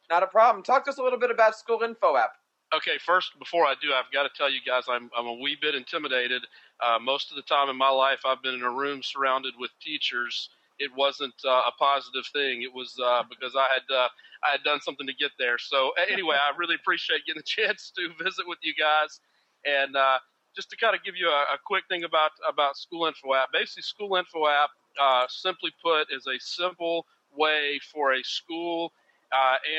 [0.09, 0.63] Not a problem.
[0.63, 2.31] Talk to us a little bit about School Info App.
[2.75, 5.57] Okay, first, before I do, I've got to tell you guys I'm, I'm a wee
[5.59, 6.43] bit intimidated.
[6.81, 9.71] Uh, most of the time in my life, I've been in a room surrounded with
[9.81, 10.49] teachers.
[10.79, 12.63] It wasn't uh, a positive thing.
[12.63, 14.07] It was uh, because I had uh,
[14.43, 15.57] I had done something to get there.
[15.57, 19.19] So anyway, I really appreciate getting a chance to visit with you guys,
[19.65, 20.19] and uh,
[20.55, 23.51] just to kind of give you a, a quick thing about about School Info App.
[23.51, 24.69] Basically, School Info App,
[25.01, 27.05] uh, simply put, is a simple
[27.35, 28.93] way for a school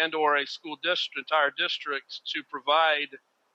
[0.00, 3.08] and or a school district, entire district, to provide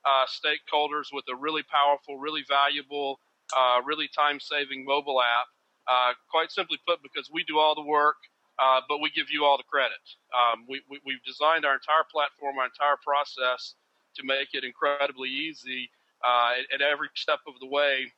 [0.06, 3.20] uh, stakeholders with a really powerful, really valuable,
[3.54, 5.48] uh, really time-saving mobile app.
[5.88, 8.18] Uh, quite simply put, because we do all the work,
[8.58, 10.02] uh, but we give you all the credit.
[10.34, 13.76] Um, we, we, we've designed our entire platform, our entire process
[14.16, 15.90] to make it incredibly easy
[16.24, 18.12] uh, at, at every step of the way,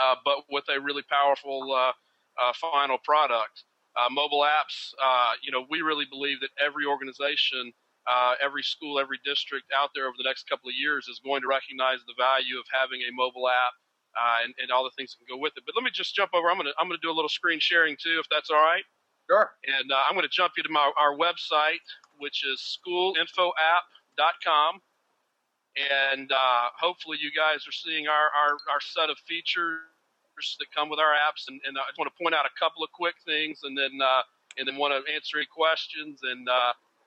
[0.00, 1.92] uh, but with a really powerful uh,
[2.58, 3.64] final product.
[4.10, 4.92] Mobile apps,
[5.42, 7.72] you know, we really believe that every organization,
[8.06, 11.40] uh, every school, every district out there over the next couple of years is going
[11.40, 13.72] to recognize the value of having a mobile app
[14.16, 15.64] uh, and, and all the things that can go with it.
[15.66, 16.50] But let me just jump over.
[16.50, 18.84] I'm gonna I'm gonna do a little screen sharing too, if that's all right.
[19.28, 19.50] Sure.
[19.66, 21.82] And uh, I'm going to jump you to my, our website,
[22.18, 24.80] which is schoolinfoapp.com.
[25.76, 29.82] And uh, hopefully, you guys are seeing our, our, our set of features
[30.58, 31.44] that come with our apps.
[31.48, 34.00] And, and I just want to point out a couple of quick things, and then
[34.00, 34.22] uh,
[34.56, 36.48] and then want to answer any questions and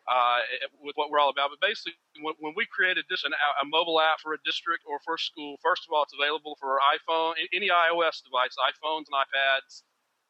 [0.09, 0.41] uh,
[0.81, 1.53] with what we're all about.
[1.53, 3.31] But basically, when, when we created this an,
[3.61, 6.57] a mobile app for a district or for a school, first of all, it's available
[6.59, 9.85] for iPhone, any iOS device, iPhones and iPads,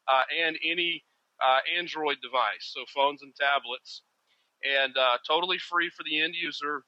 [0.06, 1.02] uh, and any
[1.40, 4.02] uh, Android device, so phones and tablets,
[4.60, 6.84] and uh, totally free for the end user.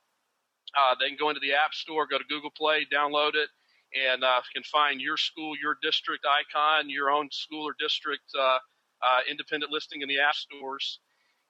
[0.76, 3.48] Uh, they can go into the App Store, go to Google Play, download it,
[3.96, 4.22] and
[4.52, 8.24] can find your school, your district icon, your own school or district
[9.28, 11.00] independent listing in the App Stores.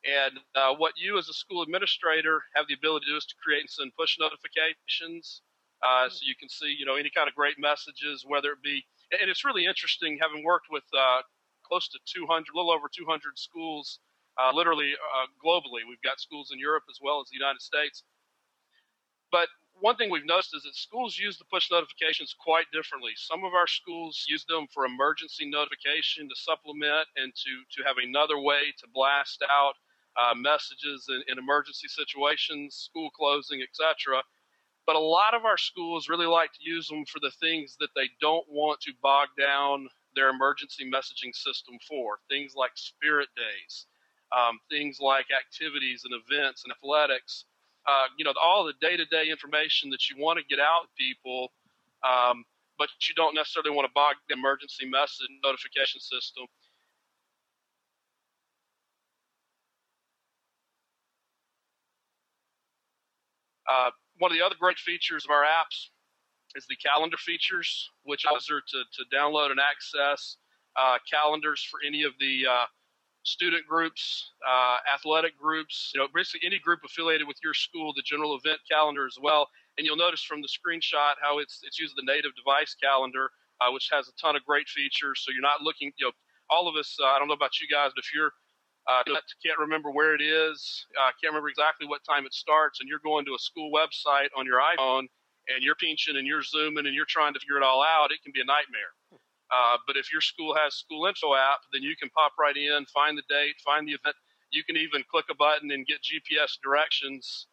[0.05, 3.35] And uh, what you, as a school administrator, have the ability to do is to
[3.43, 5.43] create and send push notifications,
[5.83, 8.85] uh, so you can see, you know, any kind of great messages, whether it be.
[9.13, 11.23] And it's really interesting, having worked with uh,
[11.63, 14.01] close to 200, a little over 200 schools,
[14.39, 15.87] uh, literally uh, globally.
[15.89, 18.03] We've got schools in Europe as well as the United States.
[19.31, 19.49] But
[19.81, 23.13] one thing we've noticed is that schools use the push notifications quite differently.
[23.17, 27.97] Some of our schools use them for emergency notification to supplement and to, to have
[28.03, 29.75] another way to blast out
[30.17, 34.23] uh, messages in, in emergency situations, school closing, etc.
[34.87, 37.91] But a lot of our schools really like to use them for the things that
[37.95, 42.19] they don't want to bog down their emergency messaging system for.
[42.29, 43.87] Things like spirit days,
[44.37, 47.45] um, things like activities and events and athletics.
[47.87, 50.87] Uh, you know, all the day to day information that you want to get out
[50.87, 51.53] to people,
[52.07, 52.45] um,
[52.79, 56.47] but you don't necessarily want to bog the emergency message notification system.
[63.73, 65.89] Uh, one of the other great features of our apps
[66.55, 70.37] is the calendar features, which allows her to, to download and access
[70.77, 72.67] uh, calendars for any of the uh,
[73.25, 78.03] student groups, uh, athletic groups, you know, basically any group affiliated with your school, the
[78.03, 79.49] general event calendar as well.
[79.79, 83.71] And you'll notice from the screenshot how it's it's using the native device calendar, uh,
[83.73, 85.23] which has a ton of great features.
[85.25, 86.13] So you're not looking, you know,
[86.51, 86.97] all of us.
[87.01, 88.33] Uh, I don't know about you guys, but if you're
[88.89, 89.03] uh,
[89.45, 93.03] can't remember where it is, uh, can't remember exactly what time it starts, and you're
[93.05, 95.07] going to a school website on your iPhone
[95.49, 98.23] and you're pinching and you're zooming and you're trying to figure it all out, it
[98.23, 98.95] can be a nightmare.
[99.53, 102.87] Uh, but if your school has school info app, then you can pop right in,
[102.87, 104.17] find the date, find the event.
[104.51, 107.47] You can even click a button and get GPS directions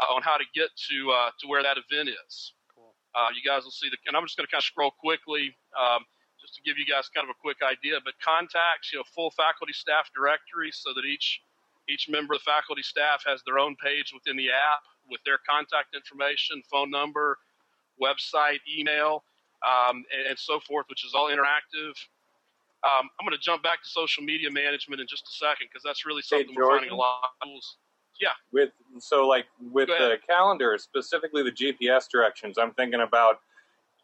[0.00, 2.54] uh, on how to get to uh, to where that event is.
[2.74, 2.94] Cool.
[3.14, 5.54] Uh, you guys will see the, and I'm just going to kind of scroll quickly.
[5.78, 6.02] Um,
[6.44, 7.96] just to give you guys kind of a quick idea.
[8.04, 11.40] But contacts, you know, full faculty staff directory so that each
[11.88, 15.38] each member of the faculty staff has their own page within the app with their
[15.48, 17.36] contact information, phone number,
[18.00, 19.24] website, email,
[19.60, 21.92] um, and, and, so forth, which is all interactive.
[22.84, 25.82] Um, I'm going to jump back to social media management in just a second because
[25.84, 27.76] that's really something hey, we're finding a lot of tools.
[28.20, 28.28] Yeah.
[28.52, 33.40] With so like with the calendar, specifically the GPS directions, I'm thinking about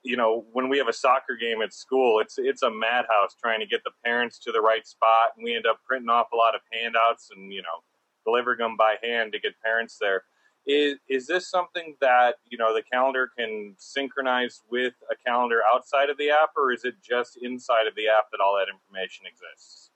[0.02, 3.60] you know, when we have a soccer game at school, it's it's a madhouse trying
[3.60, 6.36] to get the parents to the right spot, and we end up printing off a
[6.36, 7.84] lot of handouts and you know
[8.24, 10.24] delivering them by hand to get parents there.
[10.66, 16.08] Is is this something that you know the calendar can synchronize with a calendar outside
[16.08, 19.26] of the app, or is it just inside of the app that all that information
[19.26, 19.90] exists?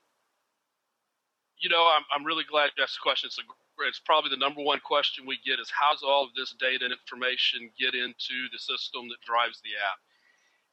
[1.57, 3.27] You know, I'm I'm really glad you asked the question.
[3.27, 3.43] It's a
[3.83, 6.85] it's probably the number one question we get is how does all of this data
[6.85, 9.99] and information get into the system that drives the app?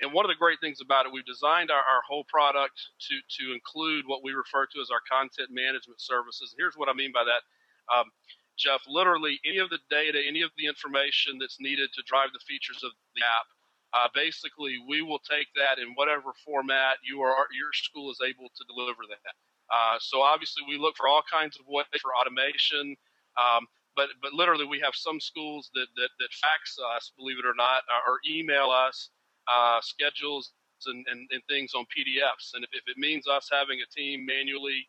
[0.02, 2.74] And one of the great things about it, we've designed our, our whole product
[3.06, 6.50] to, to include what we refer to as our content management services.
[6.50, 7.42] And here's what I mean by that.
[7.90, 8.10] Um,
[8.58, 12.42] Jeff, literally any of the data, any of the information that's needed to drive the
[12.46, 13.46] features of the app,
[13.94, 18.50] uh, basically we will take that in whatever format you are, your school is able
[18.50, 19.34] to deliver that.
[19.72, 22.94] Uh, so obviously, we look for all kinds of ways for automation.
[23.40, 23.66] Um,
[23.96, 27.56] but but literally, we have some schools that that, that fax us, believe it or
[27.56, 29.10] not, or email us
[29.48, 30.52] uh, schedules
[30.86, 32.54] and, and, and, things on PDFs.
[32.54, 34.82] And if, if, it means us having a team manually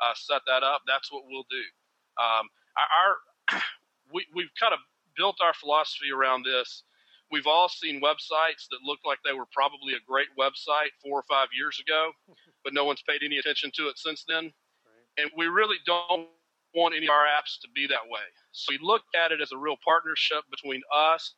[0.00, 1.64] uh, set that up, that's what we'll do.
[2.22, 2.46] Um,
[2.78, 3.60] our
[4.14, 4.80] we we've kind of
[5.16, 6.82] built our philosophy around this
[7.34, 11.24] We've all seen websites that look like they were probably a great website four or
[11.28, 12.12] five years ago,
[12.64, 14.44] but no one's paid any attention to it since then.
[14.44, 15.18] Right.
[15.18, 16.28] And we really don't
[16.76, 18.22] want any of our apps to be that way.
[18.52, 21.34] So we look at it as a real partnership between us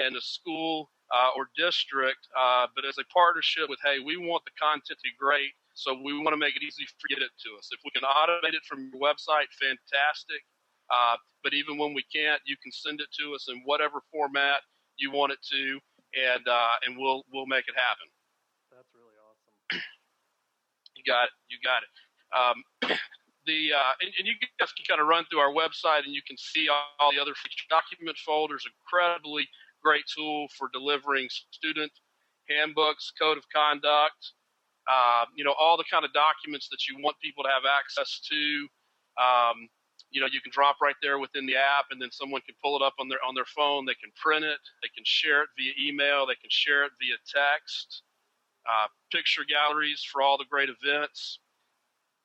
[0.00, 4.44] and the school uh, or district, uh, but as a partnership with, hey, we want
[4.48, 7.20] the content to be great, so we want to make it easy for you to
[7.20, 7.68] get it to us.
[7.68, 10.40] If we can automate it from your website, fantastic.
[10.90, 14.60] Uh, but even when we can't, you can send it to us in whatever format
[14.98, 15.80] you want it to,
[16.14, 18.08] and uh, and we'll we'll make it happen.
[18.70, 19.54] That's really awesome.
[20.96, 21.34] you got it.
[21.48, 21.92] You got it.
[22.30, 22.58] Um,
[23.46, 26.22] the uh, and, and, you guys can kind of run through our website and you
[26.26, 27.34] can see all, the other
[27.70, 28.66] document folders.
[28.66, 29.48] Incredibly
[29.82, 31.92] great tool for delivering student
[32.48, 34.36] handbooks, code of conduct.
[34.90, 38.20] Uh, you know all the kind of documents that you want people to have access
[38.28, 38.68] to.
[39.16, 39.68] Um,
[40.10, 42.76] you know you can drop right there within the app and then someone can pull
[42.76, 43.84] it up on their on their phone.
[43.86, 44.58] They can print it.
[44.82, 46.26] They can share it via email.
[46.26, 48.02] They can share it via text.
[48.68, 51.40] Uh, picture galleries for all the great events.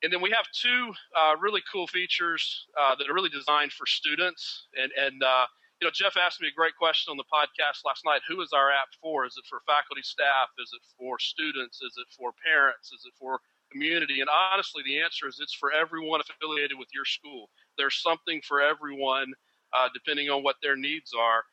[0.02, 3.86] And then we have two uh, really cool features uh, that are really designed for
[3.86, 4.68] students.
[4.76, 5.46] And and uh,
[5.80, 8.20] you know jeff asked me a great question on the podcast last night.
[8.28, 9.24] Who is our app for?
[9.26, 10.50] Is it for faculty staff?
[10.58, 11.80] Is it for students?
[11.80, 12.92] Is it for parents?
[12.92, 13.40] Is it for
[13.72, 18.40] community and honestly the answer is it's for everyone affiliated with your school there's something
[18.42, 19.32] for everyone,
[19.76, 21.44] uh, depending on what their needs are.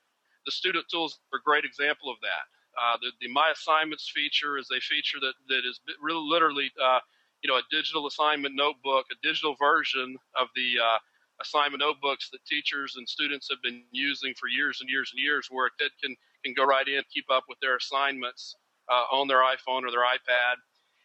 [0.45, 2.45] The student tools are a great example of that.
[2.79, 6.99] Uh, the, the, My Assignments feature is a feature that, that is really literally, uh,
[7.43, 10.97] you know, a digital assignment notebook, a digital version of the uh,
[11.41, 15.47] assignment notebooks that teachers and students have been using for years and years and years,
[15.51, 18.55] where a kid can can go right in, keep up with their assignments
[18.91, 20.55] uh, on their iPhone or their iPad.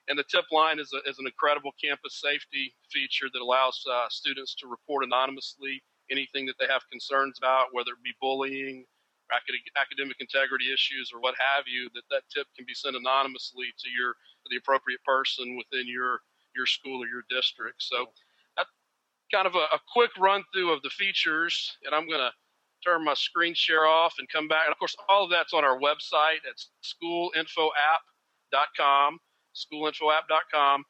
[0.09, 4.07] And the tip line is, a, is an incredible campus safety feature that allows uh,
[4.09, 8.85] students to report anonymously anything that they have concerns about, whether it be bullying,
[9.77, 11.91] academic integrity issues, or what have you.
[11.95, 16.21] That that tip can be sent anonymously to your to the appropriate person within your
[16.57, 17.83] your school or your district.
[17.83, 18.07] So
[18.57, 18.71] that's
[19.33, 22.33] kind of a, a quick run through of the features, and I'm going to
[22.85, 24.65] turn my screen share off and come back.
[24.67, 29.19] And of course, all of that's on our website at schoolinfoapp.com,
[29.59, 30.85] schoolinfoapp.com.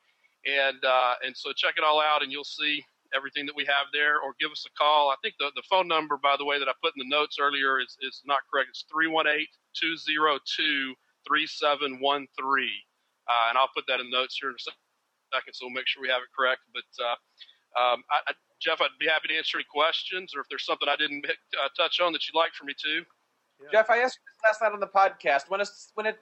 [0.47, 3.89] And, uh, and so check it all out and you'll see everything that we have
[3.93, 5.11] there or give us a call.
[5.11, 7.37] I think the, the phone number, by the way, that I put in the notes
[7.41, 8.69] earlier is, is not correct.
[8.71, 10.95] It's 318 202
[11.27, 12.69] 3713.
[13.29, 14.65] Uh, and I'll put that in the notes here in a
[15.37, 16.65] second, so we'll make sure we have it correct.
[16.73, 17.17] But uh,
[17.77, 20.89] um, I, I, Jeff, I'd be happy to answer any questions, or if there's something
[20.89, 23.05] I didn't uh, touch on that you'd like for me to.
[23.61, 23.69] Yeah.
[23.73, 25.51] Jeff, I asked you this last night on the podcast.
[25.51, 26.19] When, it's, when it,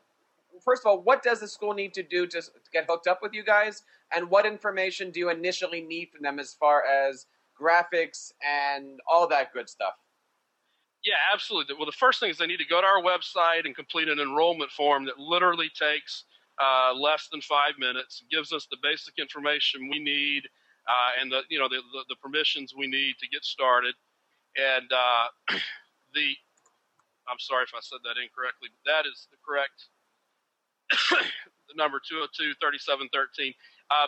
[0.64, 2.42] first of all, what does the school need to do to,
[2.72, 3.82] get hooked up with you guys,
[4.14, 7.26] and what information do you initially need from them as far as
[7.60, 9.94] graphics and all that good stuff?
[11.04, 11.76] Yeah, absolutely.
[11.76, 14.18] Well, the first thing is they need to go to our website and complete an
[14.18, 16.24] enrollment form that literally takes
[16.58, 20.42] uh, less than five minutes, gives us the basic information we need
[20.88, 23.94] uh, and the you know the, the, the, permissions we need to get started.
[24.56, 25.26] And uh,
[26.14, 26.34] the
[27.28, 29.90] I'm sorry if I said that incorrectly, but that is the correct
[30.90, 33.54] the number 202 3713.
[33.90, 34.06] Uh,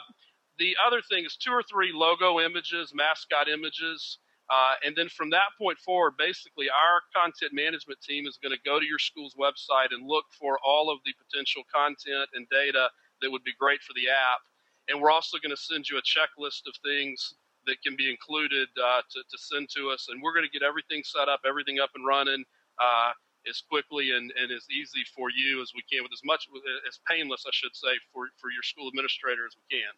[0.59, 4.19] the other thing is two or three logo images, mascot images.
[4.51, 8.63] Uh, and then from that point forward, basically, our content management team is going to
[8.65, 12.89] go to your school's website and look for all of the potential content and data
[13.21, 14.41] that would be great for the app
[14.89, 17.35] and we're also going to send you a checklist of things
[17.67, 20.09] that can be included uh, to, to send to us.
[20.09, 22.45] And we're going to get everything set up, everything up and running
[22.81, 23.13] uh,
[23.49, 26.47] as quickly and, and as easy for you as we can, with as much
[26.87, 29.93] as painless, I should say, for, for your school administrator as we can.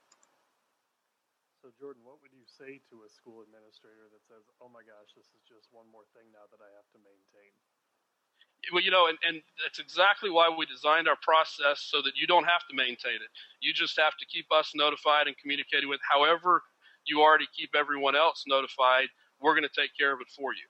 [1.61, 5.13] So, Jordan, what would you say to a school administrator that says, "Oh my gosh,
[5.13, 7.53] this is just one more thing now that I have to maintain"?
[8.73, 12.27] well, you know, and, and that's exactly why we designed our process so that you
[12.27, 13.33] don't have to maintain it.
[13.61, 16.01] You just have to keep us notified and communicating with.
[16.05, 16.63] However,
[17.07, 19.09] you already keep everyone else notified.
[19.41, 20.69] We're going to take care of it for you.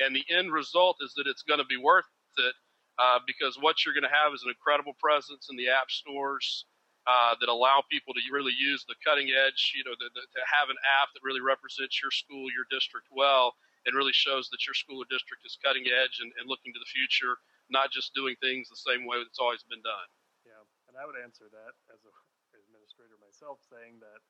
[0.00, 2.54] And the end result is that it's going to be worth it
[2.98, 6.64] uh, because what you're going to have is an incredible presence in the app stores
[7.08, 10.42] uh, that allow people to really use the cutting edge, you know, the, the, to
[10.44, 13.56] have an app that really represents your school, your district well
[13.88, 16.80] and really shows that your school or district is cutting edge and, and looking to
[16.80, 17.40] the future,
[17.72, 20.08] not just doing things the same way that's always been done.
[20.44, 20.60] Yeah,
[20.92, 22.12] and I would answer that as an
[22.52, 24.20] administrator myself, saying that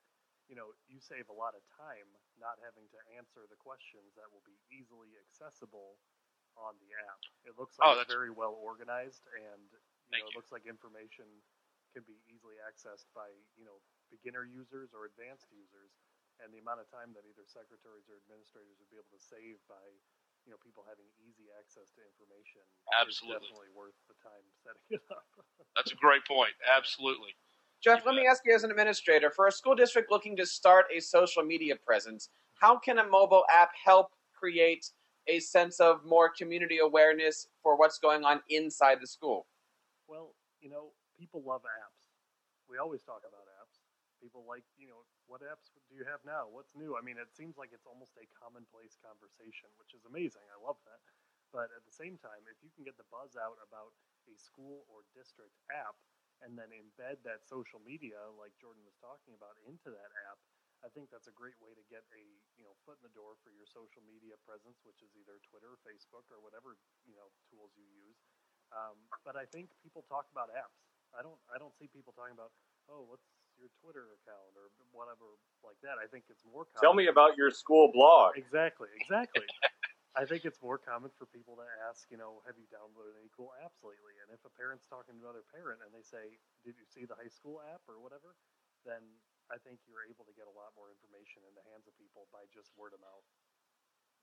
[0.51, 4.26] you know you save a lot of time not having to answer the questions that
[4.34, 6.03] will be easily accessible
[6.59, 7.22] on the app.
[7.46, 9.62] It looks like oh, it's very well organized, and
[10.11, 11.30] you know, it looks like information
[11.94, 13.78] can be easily accessed by you know
[14.11, 15.94] beginner users or advanced users.
[16.40, 19.61] And the amount of time that either secretaries or administrators would be able to save
[19.68, 19.84] by
[20.48, 22.64] you know people having easy access to information
[22.96, 23.44] absolutely.
[23.44, 25.28] definitely worth the time setting it up.
[25.76, 26.57] That's a great point.
[26.64, 27.36] Absolutely
[27.82, 30.86] jeff let me ask you as an administrator for a school district looking to start
[30.94, 34.86] a social media presence how can a mobile app help create
[35.28, 39.46] a sense of more community awareness for what's going on inside the school
[40.08, 42.08] well you know people love apps
[42.68, 43.80] we always talk about apps
[44.20, 46.50] people like you know what apps do you have now?
[46.50, 46.98] What's new?
[46.98, 50.42] I mean, it seems like it's almost a commonplace conversation, which is amazing.
[50.50, 50.98] I love that.
[51.54, 53.94] But at the same time, if you can get the buzz out about
[54.26, 55.94] a school or district app
[56.45, 60.41] and then embed that social media, like Jordan was talking about, into that app,
[60.80, 62.24] I think that's a great way to get a
[62.57, 65.76] you know foot in the door for your social media presence, which is either Twitter,
[65.84, 68.16] Facebook, or whatever you know tools you use.
[68.72, 70.80] Um, but I think people talk about apps.
[71.12, 72.55] I don't I don't see people talking about
[72.88, 73.28] oh what's
[73.61, 76.01] your Twitter account or whatever like that.
[76.01, 76.80] I think it's more common.
[76.80, 78.41] Tell me about your school blog.
[78.41, 79.45] Exactly, exactly.
[80.18, 83.30] I think it's more common for people to ask, you know, have you downloaded any
[83.30, 84.18] cool apps lately?
[84.18, 86.34] And if a parent's talking to another parent and they say,
[86.66, 88.34] did you see the high school app or whatever,
[88.82, 88.98] then
[89.54, 92.26] I think you're able to get a lot more information in the hands of people
[92.34, 93.26] by just word of mouth.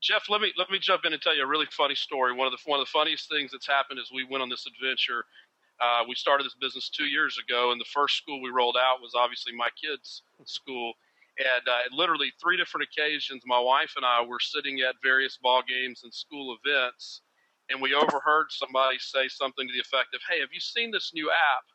[0.03, 2.29] Jeff, let me let me jump in and tell you a really funny story.
[2.29, 4.69] One of the one of the funniest things that's happened as we went on this
[4.69, 5.25] adventure
[5.79, 9.01] uh, we started this business two years ago, and the first school we rolled out
[9.01, 10.93] was obviously my kids' school.
[11.37, 15.61] And uh, literally three different occasions, my wife and I were sitting at various ball
[15.67, 17.21] games and school events,
[17.69, 21.11] and we overheard somebody say something to the effect of, "Hey, have you seen this
[21.13, 21.65] new app?"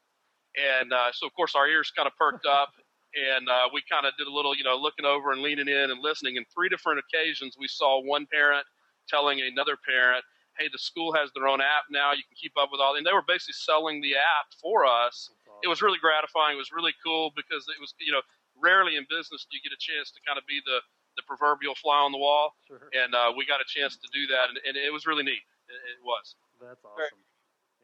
[0.59, 2.71] And uh, so, of course, our ears kind of perked up,
[3.15, 5.91] and uh, we kind of did a little, you know, looking over and leaning in
[5.91, 6.37] and listening.
[6.39, 8.67] And three different occasions, we saw one parent
[9.09, 10.25] telling another parent,
[10.59, 12.11] "Hey, the school has their own app now.
[12.13, 15.31] You can keep up with all." And they were basically selling the app for us.
[15.63, 16.57] It was really gratifying.
[16.57, 18.23] It was really cool because it was, you know,
[18.63, 20.79] rarely in business do you get a chance to kind of be the
[21.17, 22.89] the proverbial fly on the wall, Sure.
[22.97, 25.45] and uh, we got a chance to do that, and, and it was really neat.
[25.69, 26.37] It, it was.
[26.57, 27.21] That's awesome.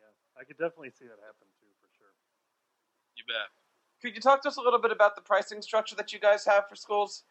[0.01, 2.09] Yeah, I could definitely see that happen too, for sure.
[3.21, 3.53] You bet.
[4.01, 6.47] Could you talk to us a little bit about the pricing structure that you guys
[6.47, 7.25] have for schools?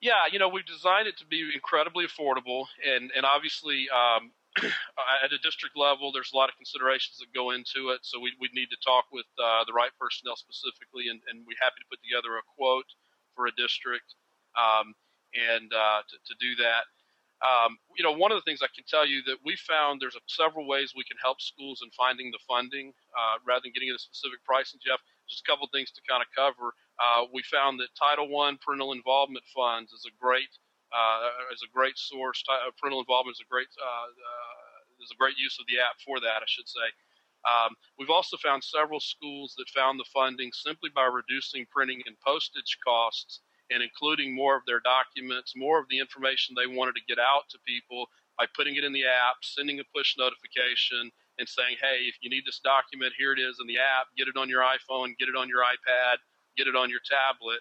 [0.00, 4.30] Yeah, you know, we've designed it to be incredibly affordable, and and obviously um,
[5.24, 8.04] at a district level, there's a lot of considerations that go into it.
[8.04, 11.60] So we we need to talk with uh, the right personnel specifically, and, and we're
[11.60, 12.88] happy to put together a quote
[13.34, 14.12] for a district,
[14.52, 14.92] um,
[15.32, 16.84] and uh, to, to do that.
[17.42, 20.14] Um, you know, one of the things I can tell you that we found there's
[20.14, 23.90] a, several ways we can help schools in finding the funding, uh, rather than getting
[23.90, 24.78] into specific pricing.
[24.78, 26.70] Jeff, just a couple things to kind of cover.
[27.02, 30.52] Uh, we found that Title I parental involvement funds is a great
[30.92, 32.42] uh, is a great source.
[32.48, 35.98] Uh, Parental involvement is a great uh, uh, is a great use of the app
[36.04, 36.44] for that.
[36.44, 36.88] I should say.
[37.42, 42.14] Um, we've also found several schools that found the funding simply by reducing printing and
[42.20, 43.40] postage costs
[43.70, 47.48] and including more of their documents, more of the information they wanted to get out
[47.50, 48.06] to people
[48.38, 52.28] by putting it in the app, sending a push notification, and saying, hey, if you
[52.28, 54.06] need this document, here it is in the app.
[54.16, 56.20] Get it on your iPhone, get it on your iPad,
[56.56, 57.60] get it on your tablet.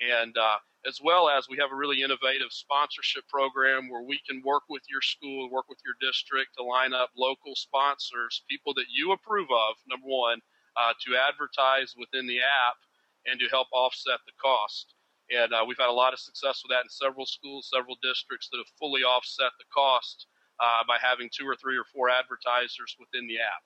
[0.00, 0.56] And uh,
[0.88, 4.82] as well as we have a really innovative sponsorship program where we can work with
[4.88, 9.48] your school, work with your district to line up local sponsors, people that you approve
[9.50, 10.40] of, number one,
[10.76, 12.80] uh, to advertise within the app
[13.26, 14.94] and to help offset the cost.
[15.30, 18.48] And uh, we've had a lot of success with that in several schools, several districts
[18.50, 20.26] that have fully offset the cost
[20.58, 23.62] uh, by having two or three or four advertisers within the app.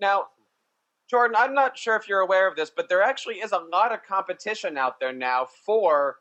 [0.00, 0.34] Now,
[1.10, 3.92] Jordan, I'm not sure if you're aware of this, but there actually is a lot
[3.92, 6.16] of competition out there now for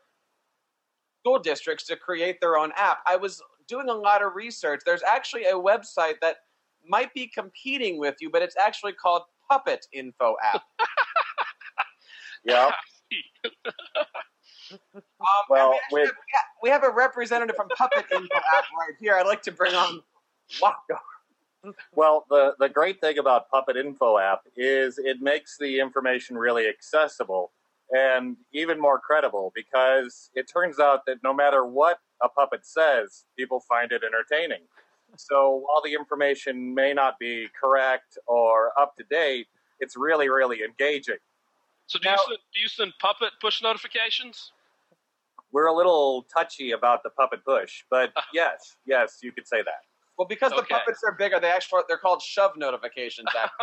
[1.22, 3.00] school districts to create their own app.
[3.08, 4.82] I was doing a lot of research.
[4.86, 6.38] There's actually a website that
[6.88, 10.62] might be competing with you, but it's actually called Puppet Info App.
[12.46, 12.72] Yeah.
[14.74, 14.80] Um,
[15.50, 19.16] Well, we, with- have, we have a representative from Puppet Info App right here.
[19.16, 20.02] I'd like to bring on
[20.62, 21.00] Waka.
[21.95, 26.68] Well, the, the great thing about Puppet Info app is it makes the information really
[26.68, 27.51] accessible
[27.91, 33.26] and even more credible because it turns out that no matter what a puppet says,
[33.38, 34.64] people find it entertaining.
[35.16, 39.47] So while the information may not be correct or up to date,
[39.80, 41.18] it's really, really engaging.
[41.86, 44.51] So do you, send, do you send puppet push notifications?
[45.51, 49.82] We're a little touchy about the puppet push, but yes, yes, you could say that.
[50.18, 50.76] Well, because the Okay.
[50.76, 53.28] puppets are bigger, they actually they're called shove notifications.
[53.36, 53.57] Actually.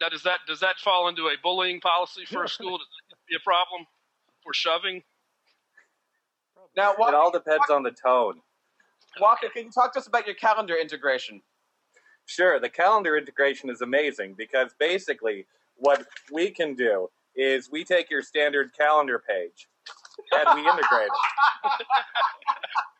[0.00, 2.76] Now, does that does that fall into a bullying policy for a school?
[2.78, 3.86] Does that be a problem
[4.42, 5.02] for shoving?
[6.76, 8.42] now, It all depends on the tone.
[9.20, 11.40] Waka, can you talk to us about your calendar integration?
[12.26, 15.46] Sure, the calendar integration is amazing because basically
[15.76, 19.68] what we can do is we take your standard calendar page
[20.32, 21.08] and we integrate
[21.64, 21.70] it.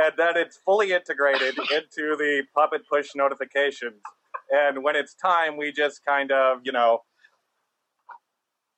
[0.00, 4.00] and then it's fully integrated into the puppet push notifications.
[4.50, 7.02] And when it's time, we just kind of, you know,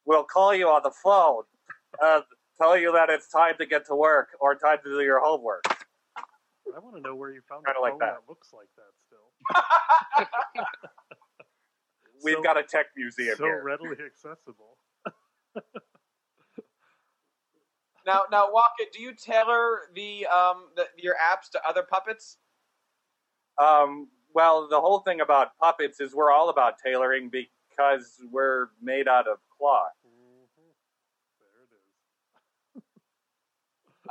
[0.05, 1.45] we'll call you on the phone,
[2.03, 2.21] uh,
[2.61, 5.65] tell you that it's time to get to work or time to do your homework.
[6.75, 8.15] I want to know where you found Kinda a like phone that.
[8.21, 8.29] that.
[8.29, 10.27] looks like that still.
[12.25, 13.63] We've So- got a tech museum so here.
[13.65, 14.79] readily accessible.
[18.07, 22.39] Now, now, Waka, do you tailor the, um, the your apps to other puppets?
[23.63, 29.09] Um, well, the whole thing about puppets is we're all about tailoring because we're made
[29.09, 29.93] out of cloth.
[30.05, 30.71] hmm
[31.41, 32.83] There it is.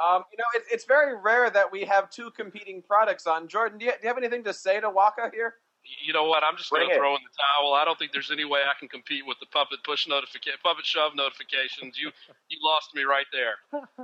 [0.03, 3.47] Um, you know, it's it's very rare that we have two competing products on.
[3.47, 5.55] Jordan, do you, do you have anything to say to Waka here?
[5.83, 6.43] You know what?
[6.43, 7.73] I'm just going to throw in the towel.
[7.73, 10.85] I don't think there's any way I can compete with the puppet push notification, puppet
[10.85, 11.97] shove notifications.
[11.97, 12.11] You
[12.49, 13.55] you lost me right there.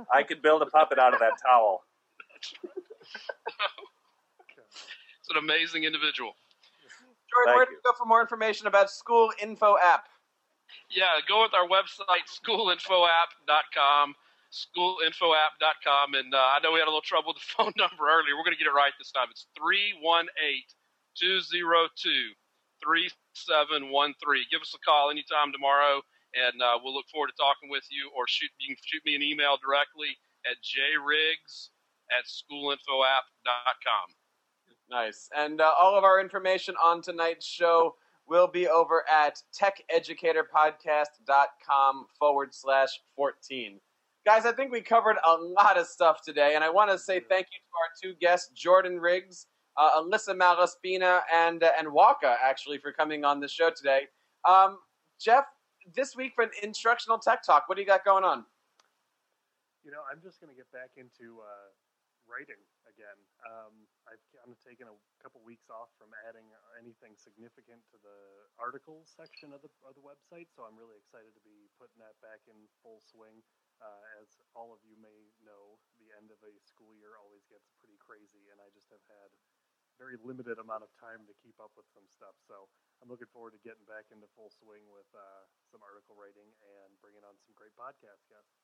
[0.12, 1.84] I could build a puppet out of that towel.
[5.20, 6.34] It's an amazing individual.
[7.30, 7.78] Jordan, Thank where do you.
[7.78, 10.08] you go for more information about School Info App?
[10.90, 14.14] Yeah, go with our website, schoolinfoapp.com,
[14.50, 16.14] schoolinfoapp.com.
[16.14, 18.34] And uh, I know we had a little trouble with the phone number earlier.
[18.34, 19.28] We're going to get it right this time.
[19.30, 20.02] It's 318
[21.16, 22.34] 202
[22.82, 24.44] 3713.
[24.50, 26.02] Give us a call anytime tomorrow,
[26.34, 28.10] and uh, we'll look forward to talking with you.
[28.16, 31.68] Or shoot, you can shoot me an email directly at jriggs
[32.10, 34.08] at schoolinfoapp.com.
[34.90, 35.28] Nice.
[35.36, 37.94] And uh, all of our information on tonight's show
[38.26, 43.80] will be over at techeducatorpodcast.com forward slash 14.
[44.26, 47.20] Guys, I think we covered a lot of stuff today, and I want to say
[47.20, 49.46] thank you to our two guests, Jordan Riggs,
[49.76, 54.08] uh, Alyssa Malaspina, and uh, and Waka, actually, for coming on the show today.
[54.48, 54.78] Um,
[55.20, 55.44] Jeff,
[55.94, 58.44] this week for an instructional tech talk, what do you got going on?
[59.84, 61.68] You know, I'm just going to get back into uh,
[62.28, 63.16] writing again.
[63.42, 66.46] Um, I've kind of taken a couple weeks off from adding
[66.76, 68.18] anything significant to the
[68.60, 72.14] articles section of the of the website, so I'm really excited to be putting that
[72.20, 73.40] back in full swing.
[73.80, 77.72] Uh, as all of you may know, the end of a school year always gets
[77.80, 79.32] pretty crazy, and I just have had
[80.00, 82.32] very limited amount of time to keep up with some stuff.
[82.48, 82.72] So
[83.04, 86.48] I'm looking forward to getting back into full swing with uh, some article writing
[86.80, 88.56] and bringing on some great podcast guests.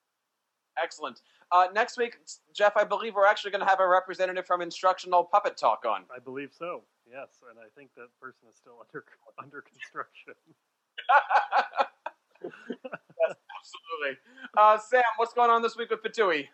[0.81, 1.21] Excellent.
[1.53, 2.17] Uh, next week,
[2.53, 6.05] Jeff, I believe we're actually going to have a representative from Instructional Puppet Talk on.
[6.13, 6.83] I believe so.
[7.05, 9.05] Yes, and I think that person is still under
[9.41, 10.33] under construction.
[12.43, 14.21] yes, absolutely.
[14.55, 16.47] Uh, Sam, what's going on this week with Patui?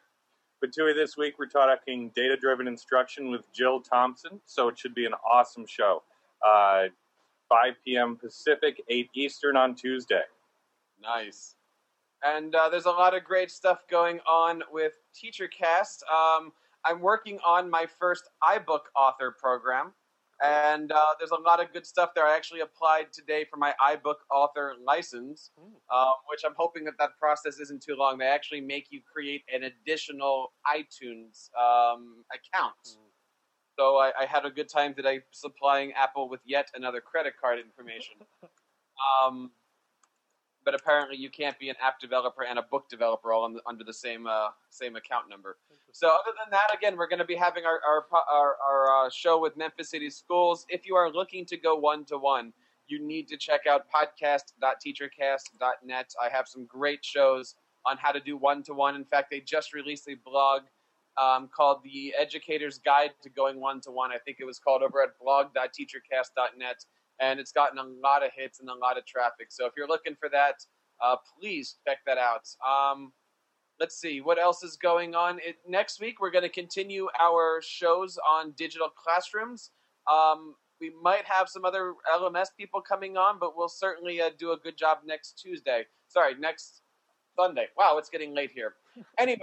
[0.64, 5.14] Patui this week we're talking data-driven instruction with Jill Thompson, so it should be an
[5.30, 6.04] awesome show.
[6.46, 6.84] Uh,
[7.50, 8.16] 5 p.m.
[8.16, 10.22] Pacific, 8 Eastern on Tuesday.
[11.02, 11.56] Nice.
[12.24, 16.04] And uh, there's a lot of great stuff going on with TeacherCast.
[16.10, 16.54] Um,
[16.86, 19.92] I'm working on my first iBook author program,
[20.42, 22.26] and uh, there's a lot of good stuff there.
[22.26, 27.12] I actually applied today for my iBook author license, um, which I'm hoping that that
[27.20, 28.18] process isn't too long.
[28.18, 32.76] They actually make you create an additional iTunes um, account.
[32.88, 32.98] Mm.
[33.78, 37.58] So I, I, had a good time today supplying Apple with yet another credit card
[37.58, 38.16] information.
[39.26, 39.50] um,
[40.66, 43.84] but apparently you can't be an app developer and a book developer all the, under
[43.84, 45.58] the same uh, same account number.
[45.92, 49.10] So other than that, again, we're going to be having our our, our, our uh,
[49.10, 50.66] show with Memphis City Schools.
[50.70, 52.54] If you are looking to go one to one,
[52.88, 56.14] you need to check out podcast.teachercast.net.
[56.22, 57.56] I have some great shows
[57.86, 58.96] on how to do one to one.
[58.96, 60.62] In fact, they just released a blog
[61.22, 64.12] um, called The Educator's Guide to Going One to One.
[64.12, 66.86] I think it was called over at blog.teachercast.net
[67.20, 69.48] and it's gotten a lot of hits and a lot of traffic.
[69.50, 70.56] So if you're looking for that,
[71.04, 72.48] uh, please check that out.
[72.68, 73.14] Um,
[73.80, 75.40] let's see what else is going on.
[75.40, 79.72] It, next week we're going to continue our shows on digital classrooms.
[80.12, 84.52] Um, we might have some other LMS people coming on, but we'll certainly uh, do
[84.52, 85.84] a good job next Tuesday.
[86.08, 86.82] Sorry, next
[87.38, 87.68] Sunday.
[87.78, 88.76] Wow, it's getting late here.
[89.18, 89.40] Anyway,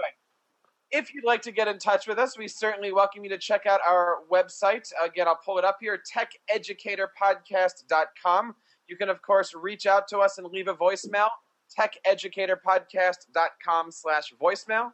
[0.91, 3.65] if you'd like to get in touch with us, we certainly welcome you to check
[3.65, 4.91] out our website.
[5.03, 5.99] Again, I'll pull it up here
[6.53, 8.55] techeducatorpodcast.com.
[8.87, 11.29] You can, of course, reach out to us and leave a voicemail
[11.79, 14.91] techeducatorpodcast.com slash voicemail.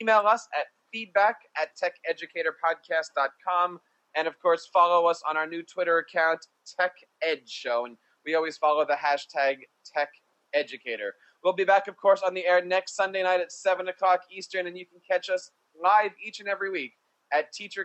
[0.00, 3.80] Email us at feedback at techeducatorpodcast.com.
[4.16, 6.46] And, of course, follow us on our new Twitter account,
[6.78, 7.84] Tech Ed Show.
[7.84, 9.56] And we always follow the hashtag
[9.94, 11.10] TechEducator.
[11.42, 14.66] We'll be back, of course, on the air next Sunday night at 7 o'clock Eastern,
[14.66, 16.94] and you can catch us live each and every week
[17.32, 17.82] at teachercast.tv.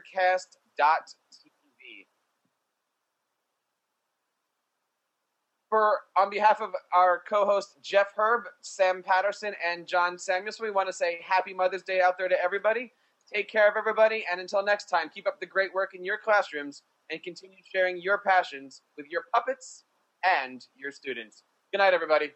[5.70, 10.88] For on behalf of our co-host Jeff Herb, Sam Patterson, and John Samuelson, we want
[10.89, 12.91] to say Happy Mother's Day out there to everybody.
[13.34, 16.18] Take care of everybody, and until next time, keep up the great work in your
[16.18, 19.86] classrooms and continue sharing your passions with your puppets
[20.26, 21.43] and your students.
[21.72, 22.32] Good night, everybody.